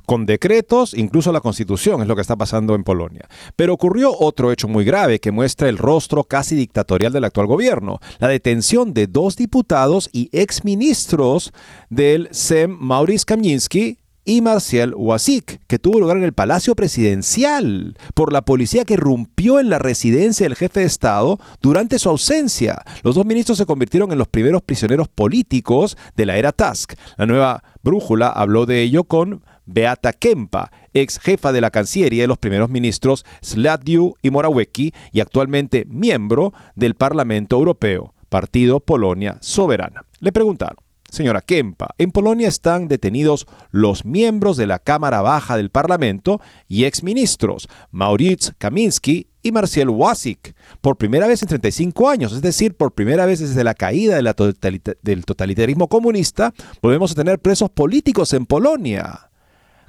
[0.05, 3.29] con decretos, incluso la constitución, es lo que está pasando en Polonia.
[3.57, 8.01] Pero ocurrió otro hecho muy grave que muestra el rostro casi dictatorial del actual gobierno,
[8.19, 11.53] la detención de dos diputados y exministros
[11.91, 18.33] del SEM, Maurice Kamiński y Marcial Wasik, que tuvo lugar en el Palacio Presidencial por
[18.33, 22.83] la policía que irrumpió en la residencia del jefe de Estado durante su ausencia.
[23.05, 26.95] Los dos ministros se convirtieron en los primeros prisioneros políticos de la era Tusk.
[27.17, 32.29] La nueva brújula habló de ello con Beata Kempa, ex jefa de la Cancillería de
[32.29, 40.05] los primeros ministros Sladju y Morawiecki y actualmente miembro del Parlamento Europeo, Partido Polonia Soberana.
[40.21, 40.79] Le preguntaron,
[41.11, 46.85] señora Kempa, en Polonia están detenidos los miembros de la Cámara Baja del Parlamento y
[46.85, 52.93] exministros Maurice Kaminski y Marcel Wasik, por primera vez en 35 años, es decir, por
[52.93, 56.53] primera vez desde la caída del totalitarismo comunista,
[56.83, 59.31] volvemos a tener presos políticos en Polonia.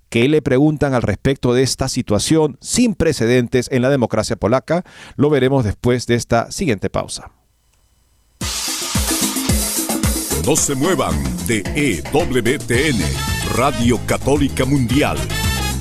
[0.09, 4.83] ¿Qué le preguntan al respecto de esta situación sin precedentes en la democracia polaca?
[5.15, 7.31] Lo veremos después de esta siguiente pausa.
[10.45, 11.13] No se muevan
[11.45, 13.01] de EWTN,
[13.55, 15.17] Radio Católica Mundial.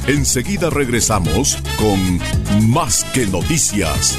[0.08, 4.18] Enseguida regresamos con Más que Noticias.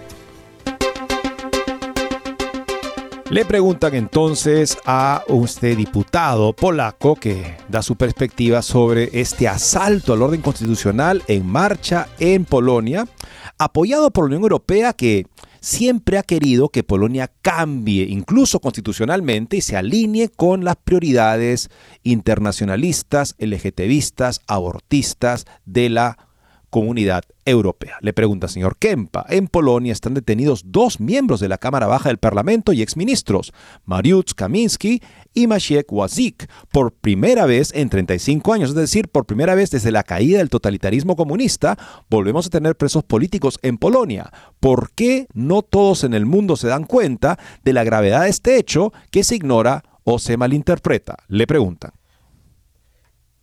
[3.31, 10.21] Le preguntan entonces a usted diputado polaco que da su perspectiva sobre este asalto al
[10.21, 13.07] orden constitucional en marcha en Polonia,
[13.57, 15.27] apoyado por la Unión Europea que
[15.61, 21.69] siempre ha querido que Polonia cambie, incluso constitucionalmente, y se alinee con las prioridades
[22.03, 26.17] internacionalistas, LGTBistas, abortistas de la
[26.71, 27.97] comunidad europea.
[28.01, 32.17] Le pregunta señor Kempa, en Polonia están detenidos dos miembros de la Cámara Baja del
[32.17, 33.53] Parlamento y exministros,
[33.85, 35.01] Mariusz Kaminski
[35.33, 39.91] y Maciek Wazik, por primera vez en 35 años, es decir, por primera vez desde
[39.91, 41.77] la caída del totalitarismo comunista,
[42.09, 44.31] volvemos a tener presos políticos en Polonia.
[44.59, 48.57] ¿Por qué no todos en el mundo se dan cuenta de la gravedad de este
[48.57, 51.17] hecho que se ignora o se malinterpreta?
[51.27, 51.91] Le preguntan.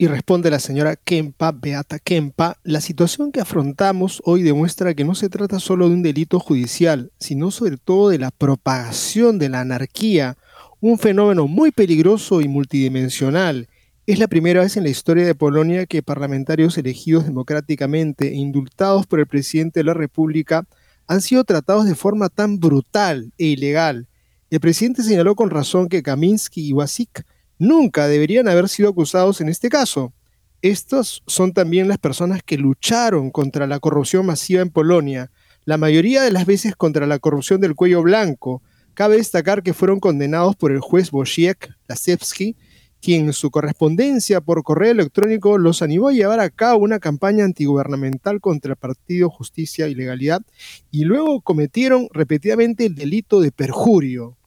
[0.01, 5.17] Y responde la señora Kempa, Beata Kempa, la situación que afrontamos hoy demuestra que no
[5.17, 9.61] se trata solo de un delito judicial, sino sobre todo de la propagación de la
[9.61, 10.37] anarquía,
[10.81, 13.67] un fenómeno muy peligroso y multidimensional.
[14.07, 19.05] Es la primera vez en la historia de Polonia que parlamentarios elegidos democráticamente e indultados
[19.05, 20.65] por el presidente de la República
[21.09, 24.07] han sido tratados de forma tan brutal e ilegal.
[24.49, 27.25] El presidente señaló con razón que Kaminski y Wasik
[27.59, 30.13] nunca deberían haber sido acusados en este caso.
[30.63, 35.31] Estas son también las personas que lucharon contra la corrupción masiva en Polonia,
[35.65, 38.63] la mayoría de las veces contra la corrupción del cuello blanco.
[38.95, 42.57] Cabe destacar que fueron condenados por el juez Wojciech Lasewski,
[43.01, 47.45] quien en su correspondencia por correo electrónico los animó a llevar a cabo una campaña
[47.45, 50.41] antigubernamental contra el Partido Justicia y Legalidad
[50.91, 54.38] y luego cometieron repetidamente el delito de perjurio.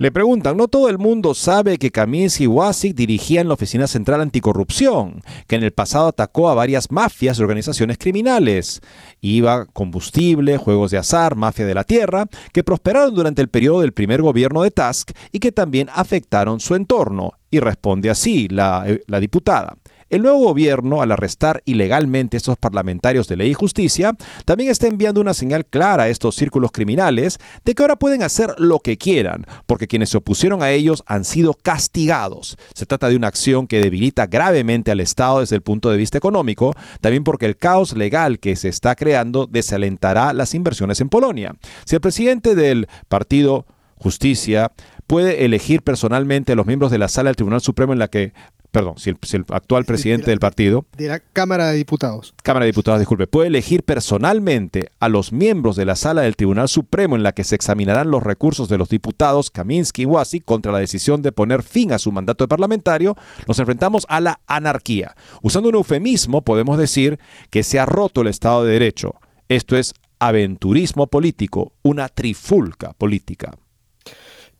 [0.00, 4.22] Le preguntan, no todo el mundo sabe que Kaminsky y Wasik dirigían la Oficina Central
[4.22, 8.80] Anticorrupción, que en el pasado atacó a varias mafias y organizaciones criminales.
[9.20, 13.92] IVA, combustible, juegos de azar, mafia de la tierra, que prosperaron durante el periodo del
[13.92, 17.32] primer gobierno de Tusk y que también afectaron su entorno.
[17.50, 19.76] Y responde así la, eh, la diputada.
[20.10, 24.88] El nuevo gobierno, al arrestar ilegalmente a estos parlamentarios de ley y justicia, también está
[24.88, 28.98] enviando una señal clara a estos círculos criminales de que ahora pueden hacer lo que
[28.98, 32.58] quieran, porque quienes se opusieron a ellos han sido castigados.
[32.74, 36.18] Se trata de una acción que debilita gravemente al Estado desde el punto de vista
[36.18, 41.54] económico, también porque el caos legal que se está creando desalentará las inversiones en Polonia.
[41.84, 44.72] Si el presidente del partido Justicia
[45.06, 48.32] puede elegir personalmente a los miembros de la sala del Tribunal Supremo en la que
[48.70, 50.86] perdón, si el, actual presidente del partido...
[50.96, 52.34] De la Cámara de Diputados.
[52.42, 56.68] Cámara de Diputados, disculpe, puede elegir personalmente a los miembros de la sala del Tribunal
[56.68, 60.72] Supremo en la que se examinarán los recursos de los diputados Kaminsky y Wasi contra
[60.72, 63.16] la decisión de poner fin a su mandato de parlamentario,
[63.46, 65.14] nos enfrentamos a la anarquía.
[65.42, 67.18] Usando un eufemismo, podemos decir
[67.50, 69.14] que se ha roto el Estado de Derecho.
[69.48, 73.52] Esto es aventurismo político, una trifulca política.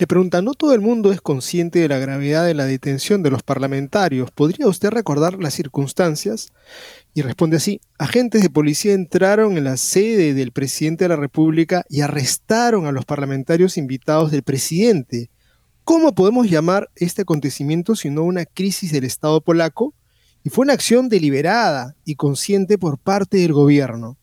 [0.00, 3.28] Le pregunta, no todo el mundo es consciente de la gravedad de la detención de
[3.28, 4.30] los parlamentarios.
[4.30, 6.54] ¿Podría usted recordar las circunstancias?
[7.12, 11.84] Y responde así, agentes de policía entraron en la sede del presidente de la República
[11.90, 15.28] y arrestaron a los parlamentarios invitados del presidente.
[15.84, 19.92] ¿Cómo podemos llamar este acontecimiento sino una crisis del Estado polaco?
[20.42, 24.16] Y fue una acción deliberada y consciente por parte del gobierno.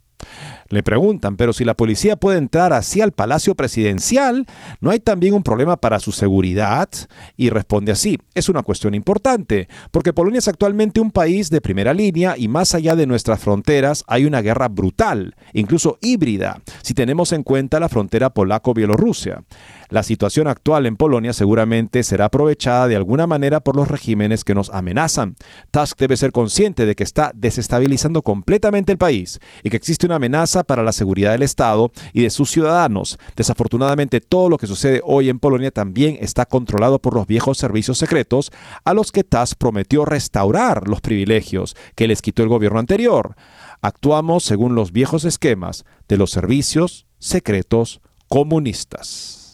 [0.69, 4.45] Le preguntan, pero si la policía puede entrar así al Palacio Presidencial,
[4.81, 6.89] ¿no hay también un problema para su seguridad?
[7.37, 11.93] Y responde así, es una cuestión importante, porque Polonia es actualmente un país de primera
[11.93, 17.31] línea y más allá de nuestras fronteras hay una guerra brutal, incluso híbrida, si tenemos
[17.31, 19.43] en cuenta la frontera polaco-bielorrusia.
[19.89, 24.53] La situación actual en Polonia seguramente será aprovechada de alguna manera por los regímenes que
[24.53, 25.35] nos amenazan.
[25.71, 30.15] Tusk debe ser consciente de que está desestabilizando completamente el país y que existe una
[30.15, 33.17] amenaza para la seguridad del Estado y de sus ciudadanos.
[33.37, 37.97] Desafortunadamente, todo lo que sucede hoy en Polonia también está controlado por los viejos servicios
[37.97, 38.51] secretos
[38.83, 43.35] a los que Tusk prometió restaurar los privilegios que les quitó el gobierno anterior.
[43.81, 49.46] Actuamos según los viejos esquemas de los servicios secretos comunistas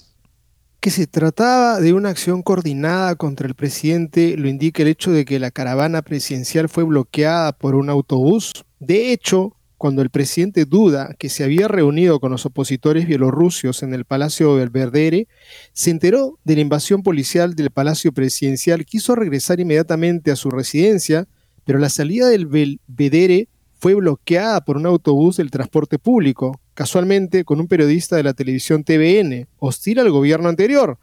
[0.84, 5.24] que se trataba de una acción coordinada contra el presidente lo indica el hecho de
[5.24, 8.52] que la caravana presidencial fue bloqueada por un autobús.
[8.82, 13.94] De hecho, cuando el presidente duda que se había reunido con los opositores bielorrusios en
[13.94, 15.30] el Palacio Belvedere,
[15.72, 21.30] se enteró de la invasión policial del Palacio Presidencial, quiso regresar inmediatamente a su residencia,
[21.64, 23.48] pero la salida del Belvedere
[23.84, 28.86] fue bloqueada por un autobús del transporte público, casualmente con un periodista de la televisión
[28.86, 30.98] TVN, hostil al gobierno anterior.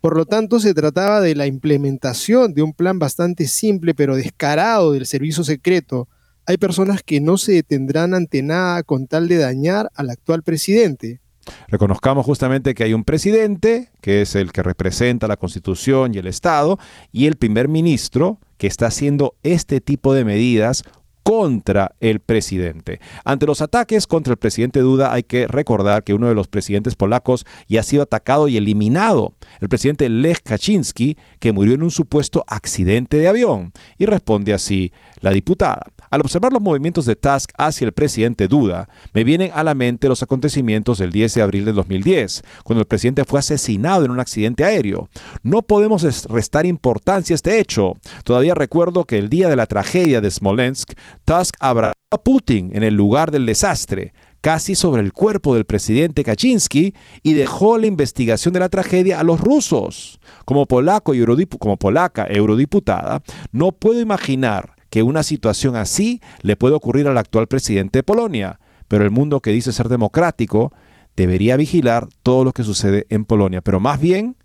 [0.00, 4.90] Por lo tanto, se trataba de la implementación de un plan bastante simple pero descarado
[4.90, 6.08] del servicio secreto.
[6.44, 11.20] Hay personas que no se detendrán ante nada con tal de dañar al actual presidente.
[11.68, 16.26] Reconozcamos justamente que hay un presidente, que es el que representa la Constitución y el
[16.26, 16.80] Estado,
[17.12, 20.82] y el primer ministro, que está haciendo este tipo de medidas
[21.24, 23.00] contra el presidente.
[23.24, 26.94] Ante los ataques contra el presidente Duda hay que recordar que uno de los presidentes
[26.94, 31.90] polacos ya ha sido atacado y eliminado, el presidente Lech Kaczynski, que murió en un
[31.90, 33.72] supuesto accidente de avión.
[33.98, 35.86] Y responde así la diputada.
[36.14, 40.08] Al observar los movimientos de Tusk hacia el presidente Duda, me vienen a la mente
[40.08, 44.20] los acontecimientos del 10 de abril de 2010, cuando el presidente fue asesinado en un
[44.20, 45.08] accidente aéreo.
[45.42, 47.94] No podemos restar importancia a este hecho.
[48.22, 50.92] Todavía recuerdo que el día de la tragedia de Smolensk,
[51.24, 56.22] Tusk abrazó a Putin en el lugar del desastre, casi sobre el cuerpo del presidente
[56.22, 56.94] Kaczynski
[57.24, 60.20] y dejó la investigación de la tragedia a los rusos.
[60.44, 61.24] Como polaco y
[61.58, 67.48] como polaca eurodiputada, no puedo imaginar que una situación así le puede ocurrir al actual
[67.48, 70.72] presidente de Polonia, pero el mundo que dice ser democrático
[71.16, 74.36] debería vigilar todo lo que sucede en Polonia, pero más bien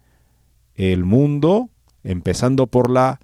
[0.74, 1.70] el mundo,
[2.04, 3.20] empezando por la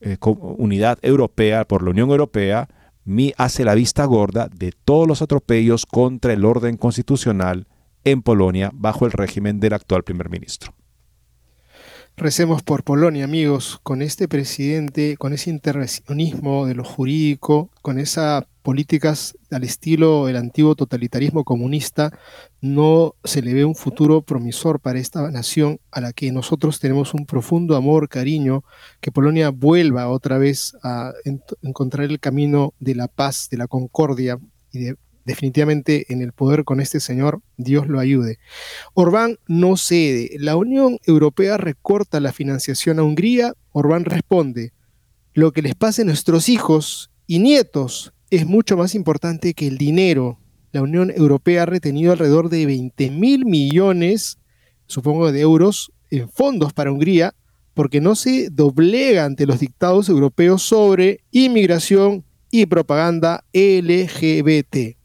[0.00, 2.68] eh, unidad europea, por la Unión Europea,
[3.36, 7.66] hace la vista gorda de todos los atropellos contra el orden constitucional
[8.04, 10.72] en Polonia bajo el régimen del actual primer ministro.
[12.20, 18.44] Recemos por Polonia, amigos, con este presidente, con ese intervencionismo de lo jurídico, con esas
[18.62, 22.10] políticas al estilo del antiguo totalitarismo comunista,
[22.60, 27.14] no se le ve un futuro promisor para esta nación a la que nosotros tenemos
[27.14, 28.64] un profundo amor, cariño,
[29.00, 31.12] que Polonia vuelva otra vez a
[31.62, 34.40] encontrar el camino de la paz, de la concordia
[34.72, 34.96] y de
[35.28, 38.38] definitivamente en el poder con este señor, Dios lo ayude.
[38.94, 40.30] Orbán no cede.
[40.38, 43.52] La Unión Europea recorta la financiación a Hungría.
[43.72, 44.72] Orbán responde,
[45.34, 49.76] lo que les pase a nuestros hijos y nietos es mucho más importante que el
[49.76, 50.38] dinero.
[50.72, 54.38] La Unión Europea ha retenido alrededor de 20 mil millones,
[54.86, 57.34] supongo, de euros en fondos para Hungría
[57.74, 64.97] porque no se doblega ante los dictados europeos sobre inmigración y propaganda LGBT.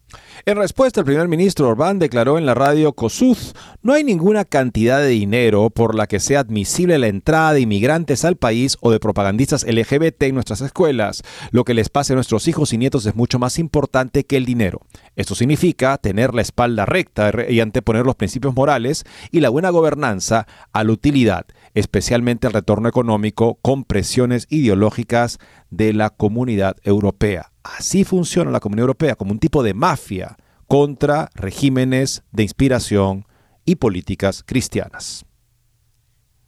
[0.45, 4.99] En respuesta, el primer ministro Orbán declaró en la radio COSUZ, no hay ninguna cantidad
[4.99, 8.99] de dinero por la que sea admisible la entrada de inmigrantes al país o de
[8.99, 11.23] propagandistas LGBT en nuestras escuelas.
[11.51, 14.43] Lo que les pase a nuestros hijos y nietos es mucho más importante que el
[14.43, 14.81] dinero.
[15.15, 20.45] Esto significa tener la espalda recta y anteponer los principios morales y la buena gobernanza
[20.73, 25.39] a la utilidad, especialmente el retorno económico con presiones ideológicas
[25.69, 27.52] de la comunidad europea.
[27.63, 30.37] Así funciona la Comunidad Europea, como un tipo de mafia
[30.67, 33.25] contra regímenes de inspiración
[33.65, 35.25] y políticas cristianas.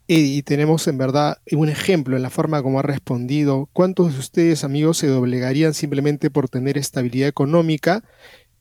[0.08, 3.70] Y tenemos en verdad un ejemplo en la forma como ha respondido.
[3.74, 8.04] ¿Cuántos de ustedes, amigos, se doblegarían simplemente por tener estabilidad económica,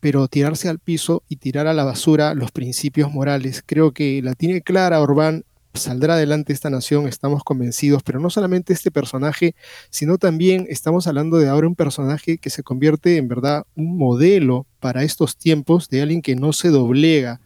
[0.01, 3.63] pero tirarse al piso y tirar a la basura los principios morales?
[3.67, 5.45] Creo que la tiene clara Orbán
[5.75, 9.55] saldrá adelante esta nación, estamos convencidos, pero no solamente este personaje,
[9.91, 14.67] sino también estamos hablando de ahora un personaje que se convierte en verdad un modelo
[14.79, 17.41] para estos tiempos de alguien que no se doblega.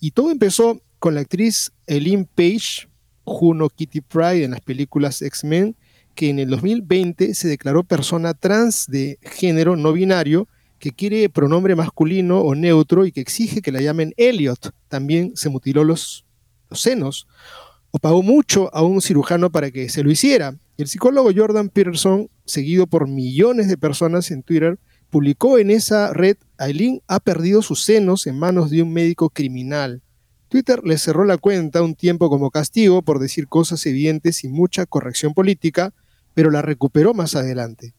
[0.00, 2.88] Y todo empezó con la actriz Ellen Page,
[3.24, 5.74] Juno Kitty Pride en las películas X-Men,
[6.14, 10.46] que en el 2020 se declaró persona trans de género no binario,
[10.78, 14.74] que quiere pronombre masculino o neutro y que exige que la llamen Elliot.
[14.88, 16.26] También se mutiló los
[16.80, 17.26] senos
[17.90, 20.56] o pagó mucho a un cirujano para que se lo hiciera.
[20.78, 24.78] El psicólogo Jordan Peterson, seguido por millones de personas en Twitter,
[25.10, 30.02] publicó en esa red, Aileen ha perdido sus senos en manos de un médico criminal.
[30.48, 34.86] Twitter le cerró la cuenta un tiempo como castigo por decir cosas evidentes y mucha
[34.86, 35.92] corrección política,
[36.34, 37.94] pero la recuperó más adelante.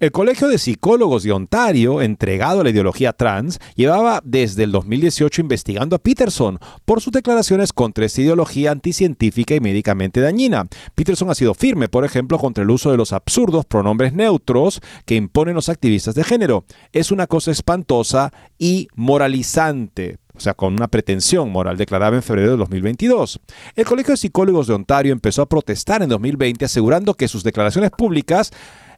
[0.00, 5.40] El Colegio de Psicólogos de Ontario, entregado a la ideología trans, llevaba desde el 2018
[5.40, 10.66] investigando a Peterson por sus declaraciones contra esta ideología anticientífica y médicamente dañina.
[10.94, 15.14] Peterson ha sido firme, por ejemplo, contra el uso de los absurdos pronombres neutros que
[15.14, 16.64] imponen los activistas de género.
[16.92, 22.52] Es una cosa espantosa y moralizante o sea, con una pretensión moral declarada en febrero
[22.52, 23.40] de 2022.
[23.76, 27.90] El Colegio de Psicólogos de Ontario empezó a protestar en 2020 asegurando que sus declaraciones
[27.90, 28.50] públicas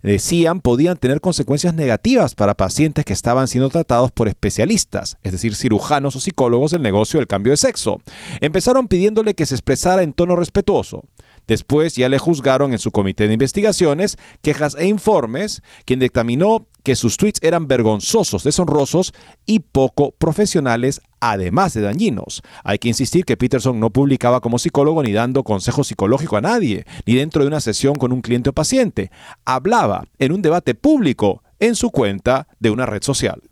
[0.03, 5.55] decían podían tener consecuencias negativas para pacientes que estaban siendo tratados por especialistas, es decir,
[5.55, 8.01] cirujanos o psicólogos del negocio del cambio de sexo.
[8.41, 11.05] Empezaron pidiéndole que se expresara en tono respetuoso.
[11.47, 16.97] Después ya le juzgaron en su comité de investigaciones, quejas e informes, quien dictaminó que
[16.97, 19.13] sus tweets eran vergonzosos, deshonrosos
[19.45, 22.43] y poco profesionales, además de dañinos.
[22.65, 26.85] Hay que insistir que Peterson no publicaba como psicólogo ni dando consejo psicológico a nadie,
[27.07, 29.11] ni dentro de una sesión con un cliente o paciente.
[29.45, 33.43] Hablaba en un debate público en su cuenta de una red social.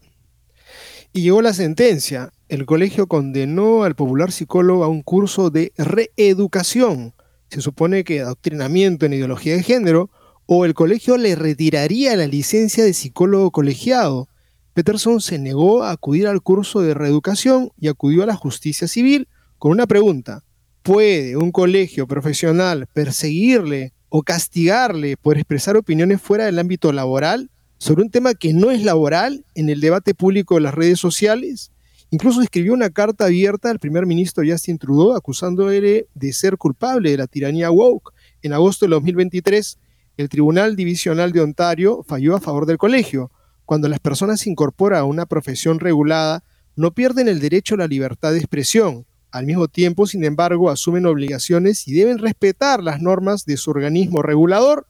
[1.13, 2.33] Y llegó la sentencia.
[2.49, 7.15] El colegio condenó al popular psicólogo a un curso de reeducación
[7.51, 10.11] se supone que adoctrinamiento en ideología de género,
[10.47, 14.29] o el colegio le retiraría la licencia de psicólogo colegiado.
[14.75, 19.29] Peterson se negó a acudir al curso de reeducación y acudió a la justicia civil
[19.59, 20.43] con una pregunta.
[20.83, 28.03] ¿Puede un colegio profesional perseguirle o castigarle por expresar opiniones fuera del ámbito laboral sobre
[28.03, 31.71] un tema que no es laboral en el debate público de las redes sociales?
[32.15, 37.17] Incluso escribió una carta abierta al primer ministro Justin Trudeau acusándole de ser culpable de
[37.17, 38.13] la tiranía woke.
[38.41, 39.79] En agosto de 2023,
[40.19, 43.33] el Tribunal Divisional de Ontario falló a favor del colegio.
[43.65, 46.45] Cuando las personas se incorporan a una profesión regulada,
[46.77, 49.07] no pierden el derecho a la libertad de expresión.
[49.33, 54.23] Al mismo tiempo, sin embargo, asumen obligaciones y deben respetar las normas de su organismo
[54.23, 54.87] regulador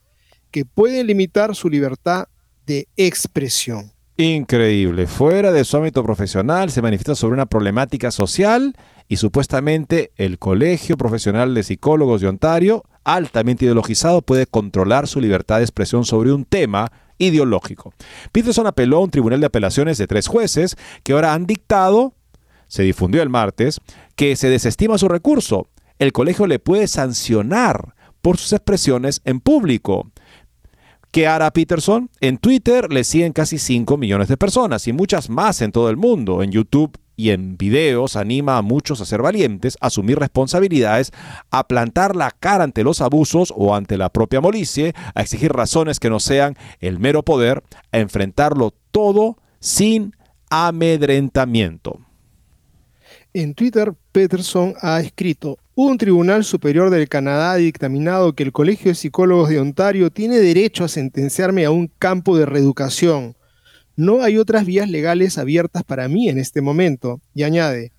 [0.50, 2.28] que pueden limitar su libertad
[2.66, 3.93] de expresión.
[4.16, 5.08] Increíble.
[5.08, 8.76] Fuera de su ámbito profesional se manifiesta sobre una problemática social
[9.08, 15.56] y supuestamente el Colegio Profesional de Psicólogos de Ontario, altamente ideologizado, puede controlar su libertad
[15.56, 17.92] de expresión sobre un tema ideológico.
[18.30, 22.14] Peterson apeló a un tribunal de apelaciones de tres jueces que ahora han dictado,
[22.68, 23.80] se difundió el martes,
[24.14, 25.66] que se desestima su recurso.
[25.98, 30.12] El colegio le puede sancionar por sus expresiones en público.
[31.14, 32.10] ¿Qué hará Peterson?
[32.20, 35.96] En Twitter le siguen casi 5 millones de personas y muchas más en todo el
[35.96, 36.42] mundo.
[36.42, 41.12] En YouTube y en videos anima a muchos a ser valientes, a asumir responsabilidades,
[41.52, 46.00] a plantar la cara ante los abusos o ante la propia molicie, a exigir razones
[46.00, 47.62] que no sean el mero poder,
[47.92, 50.16] a enfrentarlo todo sin
[50.50, 52.00] amedrentamiento.
[53.32, 58.90] En Twitter, Peterson ha escrito, un tribunal superior del Canadá ha dictaminado que el Colegio
[58.90, 63.36] de Psicólogos de Ontario tiene derecho a sentenciarme a un campo de reeducación.
[63.96, 67.20] No hay otras vías legales abiertas para mí en este momento.
[67.34, 67.90] Y añade,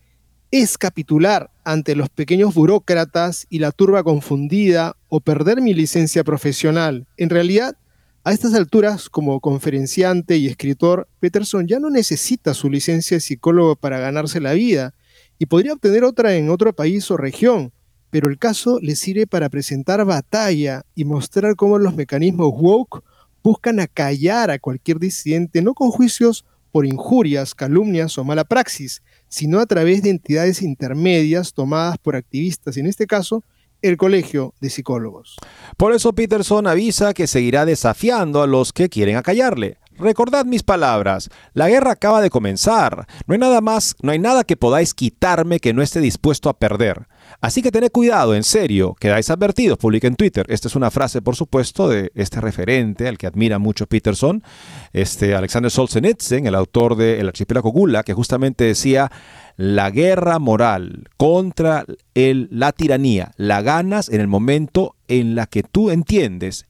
[0.51, 7.07] es capitular ante los pequeños burócratas y la turba confundida o perder mi licencia profesional.
[7.17, 7.75] En realidad,
[8.23, 13.75] a estas alturas, como conferenciante y escritor, Peterson ya no necesita su licencia de psicólogo
[13.75, 14.93] para ganarse la vida
[15.37, 17.71] y podría obtener otra en otro país o región,
[18.09, 23.03] pero el caso le sirve para presentar batalla y mostrar cómo los mecanismos woke
[23.43, 29.59] buscan acallar a cualquier disidente no con juicios por injurias, calumnias o mala praxis, sino
[29.59, 33.43] a través de entidades intermedias tomadas por activistas, en este caso,
[33.81, 35.37] el Colegio de Psicólogos.
[35.77, 39.77] Por eso Peterson avisa que seguirá desafiando a los que quieren acallarle.
[39.97, 43.07] Recordad mis palabras, la guerra acaba de comenzar.
[43.27, 46.59] No hay nada más, no hay nada que podáis quitarme que no esté dispuesto a
[46.59, 47.07] perder.
[47.39, 50.45] Así que tened cuidado, en serio, quedáis advertidos, publica en Twitter.
[50.49, 54.43] Esta es una frase, por supuesto, de este referente al que admira mucho Peterson,
[54.91, 59.11] este Alexander Solzhenitsyn, el autor de El archipiélago Gula, que justamente decía,
[59.55, 65.63] la guerra moral contra el, la tiranía la ganas en el momento en la que
[65.63, 66.65] tú entiendes,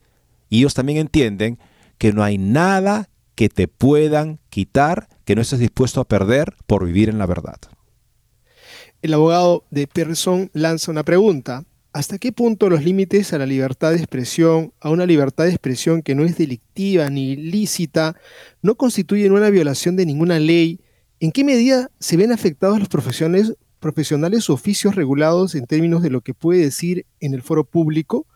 [0.48, 1.58] y ellos también entienden,
[1.98, 6.84] que no hay nada que te puedan quitar que no estés dispuesto a perder por
[6.84, 7.58] vivir en la verdad.
[9.02, 11.64] El abogado de Pearson lanza una pregunta.
[11.92, 16.02] ¿Hasta qué punto los límites a la libertad de expresión, a una libertad de expresión
[16.02, 18.16] que no es delictiva ni ilícita,
[18.62, 20.80] no constituyen una violación de ninguna ley?
[21.20, 26.22] ¿En qué medida se ven afectados los profesionales, profesionales oficios regulados en términos de lo
[26.22, 28.26] que puede decir en el foro público?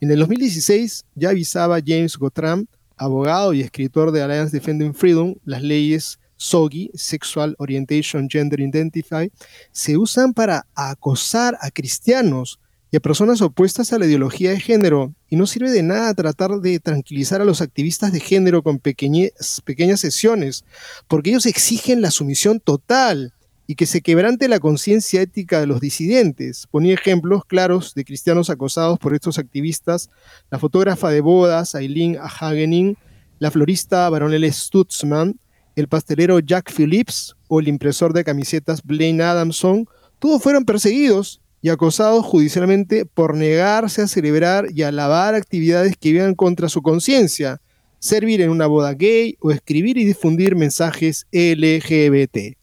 [0.00, 2.66] En el 2016 ya avisaba James Gottram
[3.00, 9.32] abogado y escritor de Alliance Defending Freedom, las leyes SOGI, Sexual Orientation Gender Identify,
[9.72, 15.14] se usan para acosar a cristianos y a personas opuestas a la ideología de género,
[15.28, 20.00] y no sirve de nada tratar de tranquilizar a los activistas de género con pequeñas
[20.00, 20.64] sesiones,
[21.08, 23.32] porque ellos exigen la sumisión total
[23.70, 26.66] y que se quebrante la conciencia ética de los disidentes.
[26.72, 30.10] Ponía ejemplos claros de cristianos acosados por estos activistas,
[30.50, 32.96] la fotógrafa de bodas Aileen Hagening,
[33.38, 35.38] la florista Baronelle Stutzman,
[35.76, 39.86] el pastelero Jack Phillips o el impresor de camisetas Blaine Adamson,
[40.18, 46.34] todos fueron perseguidos y acosados judicialmente por negarse a celebrar y alabar actividades que iban
[46.34, 47.60] contra su conciencia,
[48.00, 52.58] servir en una boda gay o escribir y difundir mensajes LGBT.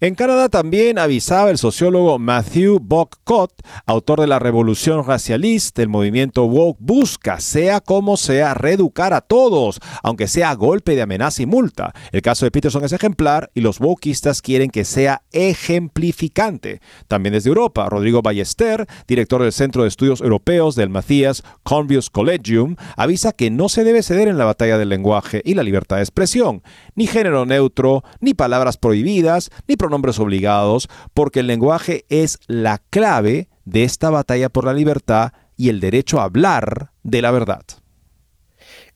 [0.00, 3.52] En Canadá también avisaba el sociólogo Matthew Bockcott,
[3.86, 9.80] autor de la Revolución Racialista, el movimiento woke busca, sea como sea, reeducar a todos,
[10.02, 11.92] aunque sea a golpe de amenaza y multa.
[12.12, 16.80] El caso de Peterson es ejemplar y los wokeistas quieren que sea ejemplificante.
[17.08, 22.76] También desde Europa, Rodrigo Ballester, director del Centro de Estudios Europeos del Matthias Convius Collegium,
[22.96, 26.02] avisa que no se debe ceder en la batalla del lenguaje y la libertad de
[26.02, 26.62] expresión,
[26.94, 33.48] ni género neutro, ni palabras prohibidas, ni pronombres obligados, porque el lenguaje es la clave
[33.64, 37.62] de esta batalla por la libertad y el derecho a hablar de la verdad.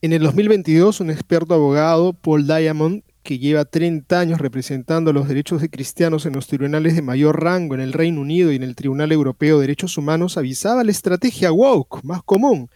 [0.02, 5.62] En el 2022, un experto abogado, Paul Diamond, que lleva 30 años representando los derechos
[5.62, 8.76] de cristianos en los tribunales de mayor rango en el Reino Unido y en el
[8.76, 12.68] Tribunal Europeo de Derechos Humanos, avisaba la estrategia woke más común,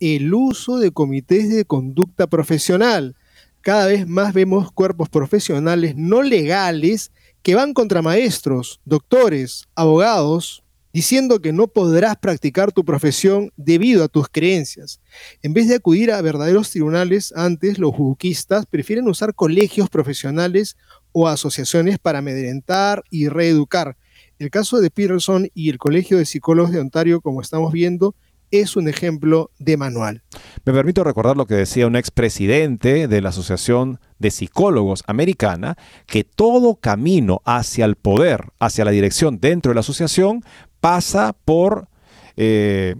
[0.00, 3.14] el uso de comités de conducta profesional.
[3.60, 7.12] Cada vez más vemos cuerpos profesionales no legales
[7.42, 10.62] que van contra maestros, doctores, abogados,
[10.92, 15.00] diciendo que no podrás practicar tu profesión debido a tus creencias.
[15.42, 20.76] En vez de acudir a verdaderos tribunales, antes los juquistas prefieren usar colegios profesionales
[21.12, 23.96] o asociaciones para amedrentar y reeducar.
[24.38, 28.14] El caso de Peterson y el Colegio de Psicólogos de Ontario, como estamos viendo,
[28.52, 30.22] es un ejemplo de manual.
[30.64, 35.76] Me permito recordar lo que decía un expresidente de la Asociación de Psicólogos Americana,
[36.06, 40.44] que todo camino hacia el poder, hacia la dirección dentro de la asociación,
[40.80, 41.88] pasa por
[42.36, 42.94] eh,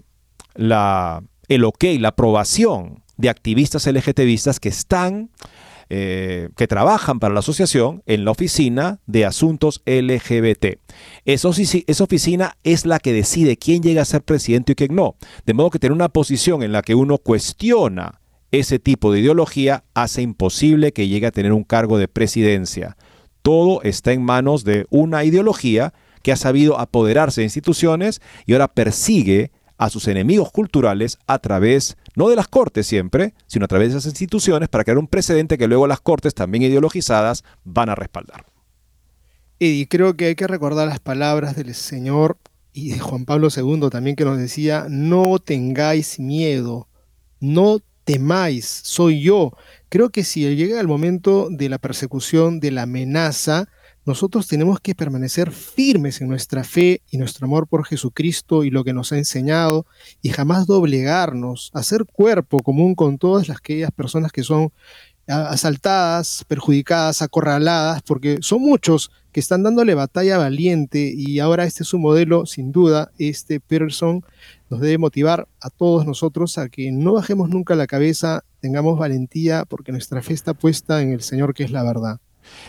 [0.55, 5.31] la, el ok, la aprobación de activistas LGTBistas que están
[5.95, 10.79] eh, que trabajan para la asociación en la oficina de asuntos LGBT.
[11.25, 15.17] Esa, oficina es la que decide quién llega a ser presidente y quién no.
[15.47, 19.85] De modo que tener una posición en la que uno cuestiona ese tipo de ideología
[19.95, 22.97] hace imposible que llegue a tener un cargo de presidencia.
[23.43, 28.69] Todo está en manos de una ideología que ha sabido apoderarse de instituciones y ahora
[28.69, 33.91] persigue a sus enemigos culturales a través, no de las cortes siempre, sino a través
[33.93, 37.97] de esas instituciones para crear un precedente que luego las cortes, también ideologizadas, van a
[37.97, 38.52] respaldar.
[39.65, 42.37] Y creo que hay que recordar las palabras del Señor
[42.73, 46.89] y de Juan Pablo II también que nos decía, no tengáis miedo,
[47.39, 49.53] no temáis, soy yo.
[49.89, 53.69] Creo que si llega el momento de la persecución, de la amenaza,
[54.05, 58.83] nosotros tenemos que permanecer firmes en nuestra fe y nuestro amor por Jesucristo y lo
[58.83, 59.87] que nos ha enseñado
[60.23, 64.73] y jamás doblegarnos, hacer cuerpo común con todas las, aquellas personas que son
[65.27, 71.95] asaltadas, perjudicadas, acorraladas, porque son muchos que están dándole batalla valiente y ahora este es
[71.95, 74.25] un modelo, sin duda, este Peterson
[74.69, 79.65] nos debe motivar a todos nosotros a que no bajemos nunca la cabeza, tengamos valentía,
[79.65, 82.21] porque nuestra fe está puesta en el Señor que es la verdad.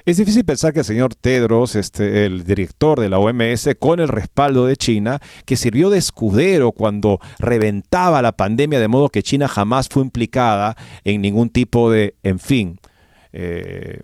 [0.05, 4.07] Es difícil pensar que el señor Tedros, este, el director de la OMS, con el
[4.07, 9.47] respaldo de China, que sirvió de escudero cuando reventaba la pandemia, de modo que China
[9.47, 12.79] jamás fue implicada en ningún tipo de, en fin,
[13.31, 13.99] eh,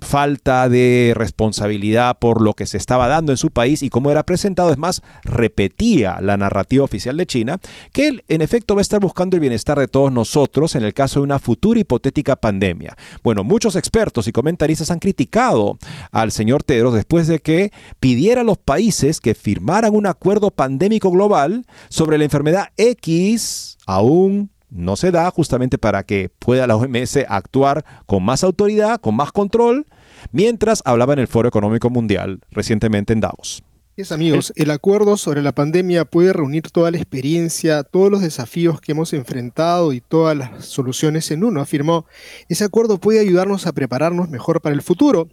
[0.00, 4.24] falta de responsabilidad por lo que se estaba dando en su país y cómo era
[4.24, 4.70] presentado.
[4.70, 7.58] Es más, repetía la narrativa oficial de China,
[7.92, 10.94] que él en efecto va a estar buscando el bienestar de todos nosotros en el
[10.94, 12.96] caso de una futura hipotética pandemia.
[13.22, 15.78] Bueno, muchos expertos y comentaristas han criticado
[16.10, 21.10] al señor Tedros después de que pidiera a los países que firmaran un acuerdo pandémico
[21.10, 27.18] global sobre la enfermedad X aún no se da justamente para que pueda la OMS
[27.28, 29.86] actuar con más autoridad, con más control,
[30.32, 33.62] mientras hablaba en el Foro Económico Mundial recientemente en Davos.
[33.96, 38.80] Es amigos, el acuerdo sobre la pandemia puede reunir toda la experiencia, todos los desafíos
[38.80, 42.04] que hemos enfrentado y todas las soluciones en uno, afirmó.
[42.48, 45.28] Ese acuerdo puede ayudarnos a prepararnos mejor para el futuro,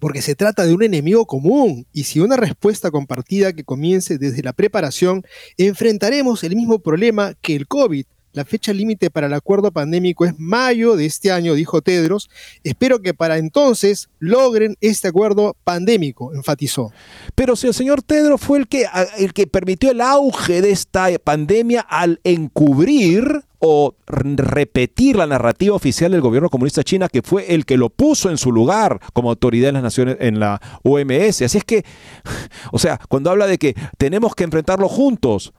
[0.00, 4.42] porque se trata de un enemigo común y si una respuesta compartida que comience desde
[4.42, 5.22] la preparación,
[5.56, 10.34] enfrentaremos el mismo problema que el COVID, la fecha límite para el acuerdo pandémico es
[10.38, 12.30] mayo de este año, dijo Tedros.
[12.64, 16.92] Espero que para entonces logren este acuerdo pandémico, enfatizó.
[17.34, 18.86] Pero si el señor Tedros fue el que,
[19.18, 26.10] el que permitió el auge de esta pandemia al encubrir o repetir la narrativa oficial
[26.10, 29.68] del gobierno comunista china que fue el que lo puso en su lugar como autoridad
[29.68, 31.42] en las naciones en la OMS.
[31.42, 31.84] Así es que,
[32.72, 35.52] o sea, cuando habla de que tenemos que enfrentarlo juntos,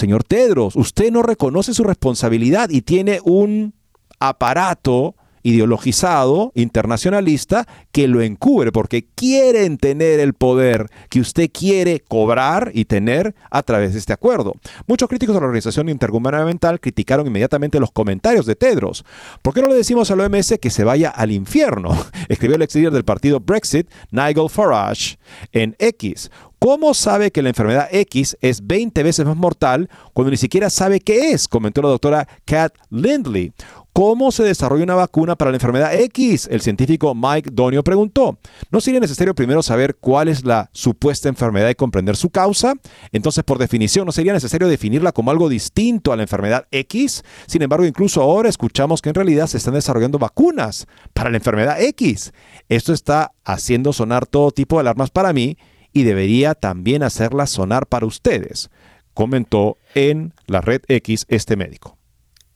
[0.00, 3.74] Señor Tedros, usted no reconoce su responsabilidad y tiene un
[4.18, 12.70] aparato ideologizado, internacionalista, que lo encubre porque quieren tener el poder que usted quiere cobrar
[12.74, 14.54] y tener a través de este acuerdo.
[14.86, 19.04] Muchos críticos de la Organización Intergubernamental criticaron inmediatamente los comentarios de Tedros.
[19.42, 21.90] ¿Por qué no le decimos a la OMS que se vaya al infierno?
[22.28, 25.18] Escribió el ex líder del partido Brexit, Nigel Farage,
[25.52, 26.30] en X.
[26.60, 31.00] ¿Cómo sabe que la enfermedad X es 20 veces más mortal cuando ni siquiera sabe
[31.00, 31.48] qué es?
[31.48, 33.54] Comentó la doctora Kat Lindley.
[33.92, 36.48] ¿Cómo se desarrolla una vacuna para la enfermedad X?
[36.50, 38.38] El científico Mike Donio preguntó.
[38.70, 42.74] ¿No sería necesario primero saber cuál es la supuesta enfermedad y comprender su causa?
[43.10, 47.24] Entonces, por definición, ¿no sería necesario definirla como algo distinto a la enfermedad X?
[47.46, 51.82] Sin embargo, incluso ahora escuchamos que en realidad se están desarrollando vacunas para la enfermedad
[51.82, 52.32] X.
[52.68, 55.58] Esto está haciendo sonar todo tipo de alarmas para mí
[55.92, 58.70] y debería también hacerla sonar para ustedes,
[59.14, 61.99] comentó en la red X este médico.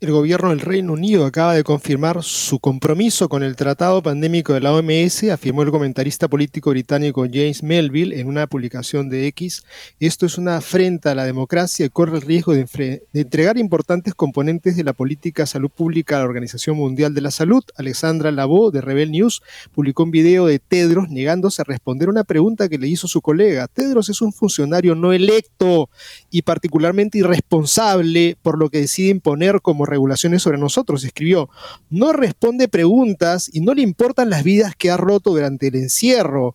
[0.00, 4.60] El gobierno del Reino Unido acaba de confirmar su compromiso con el tratado pandémico de
[4.60, 9.62] la OMS, afirmó el comentarista político británico James Melville en una publicación de X.
[10.00, 14.76] Esto es una afrenta a la democracia y corre el riesgo de, entregar importantes componentes
[14.76, 17.62] de la política de salud pública a la Organización Mundial de la Salud.
[17.76, 19.42] Alexandra Labo, de Rebel News,
[19.72, 23.68] publicó un video de Tedros negándose a responder una pregunta que le hizo su colega.
[23.68, 25.88] Tedros es un funcionario no electo
[26.30, 31.04] y particularmente irresponsable por lo que decide imponer como regulaciones sobre nosotros.
[31.04, 31.48] Escribió,
[31.90, 36.54] no responde preguntas y no le importan las vidas que ha roto durante el encierro.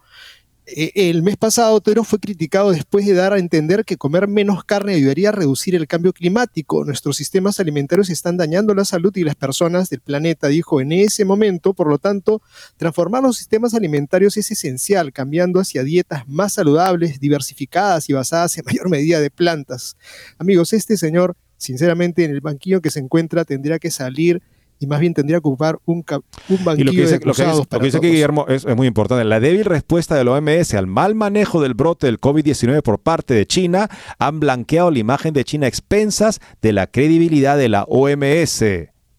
[0.76, 4.64] E, el mes pasado, Tero fue criticado después de dar a entender que comer menos
[4.64, 6.86] carne ayudaría a reducir el cambio climático.
[6.86, 11.26] Nuestros sistemas alimentarios están dañando la salud y las personas del planeta, dijo en ese
[11.26, 11.74] momento.
[11.74, 12.42] Por lo tanto,
[12.78, 18.66] transformar los sistemas alimentarios es esencial, cambiando hacia dietas más saludables, diversificadas y basadas en
[18.66, 19.98] mayor medida de plantas.
[20.38, 24.42] Amigos, este señor sinceramente en el banquillo que se encuentra tendría que salir
[24.80, 26.06] y más bien tendría que ocupar un,
[26.48, 29.26] un banquillo y lo que dice, lo que dice, Guillermo es, muy importante.
[29.26, 33.34] La débil respuesta de la OMS al mal manejo del brote del COVID-19 por parte
[33.34, 37.84] de China han blanqueado la imagen de China a expensas de la credibilidad de la
[37.84, 38.64] OMS.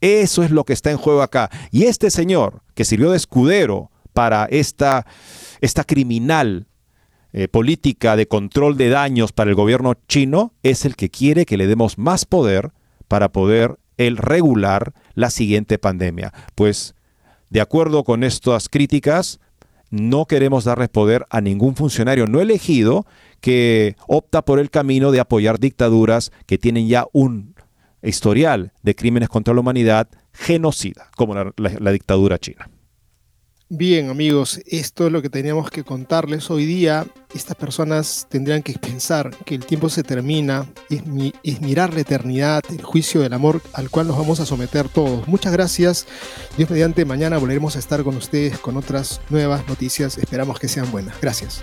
[0.00, 1.50] Eso es lo que está en juego acá.
[1.70, 5.04] Y este señor, que sirvió de escudero para esta,
[5.60, 6.68] esta criminal
[7.32, 11.56] eh, política de control de daños para el gobierno chino es el que quiere que
[11.56, 12.72] le demos más poder
[13.06, 16.32] para poder el regular la siguiente pandemia.
[16.54, 16.94] Pues,
[17.50, 19.38] de acuerdo con estas críticas,
[19.90, 23.06] no queremos darles poder a ningún funcionario no elegido
[23.40, 27.54] que opta por el camino de apoyar dictaduras que tienen ya un
[28.02, 32.70] historial de crímenes contra la humanidad genocida, como la dictadura china.
[33.72, 37.06] Bien amigos, esto es lo que teníamos que contarles hoy día.
[37.32, 41.04] Estas personas tendrían que pensar que el tiempo se termina, es,
[41.44, 45.28] es, mirar la eternidad, el juicio del amor al cual nos vamos a someter todos.
[45.28, 46.08] Muchas gracias.
[46.56, 50.18] Dios mediante, mañana volveremos a estar con ustedes con otras nuevas noticias.
[50.18, 51.14] Esperamos que sean buenas.
[51.20, 51.62] Gracias.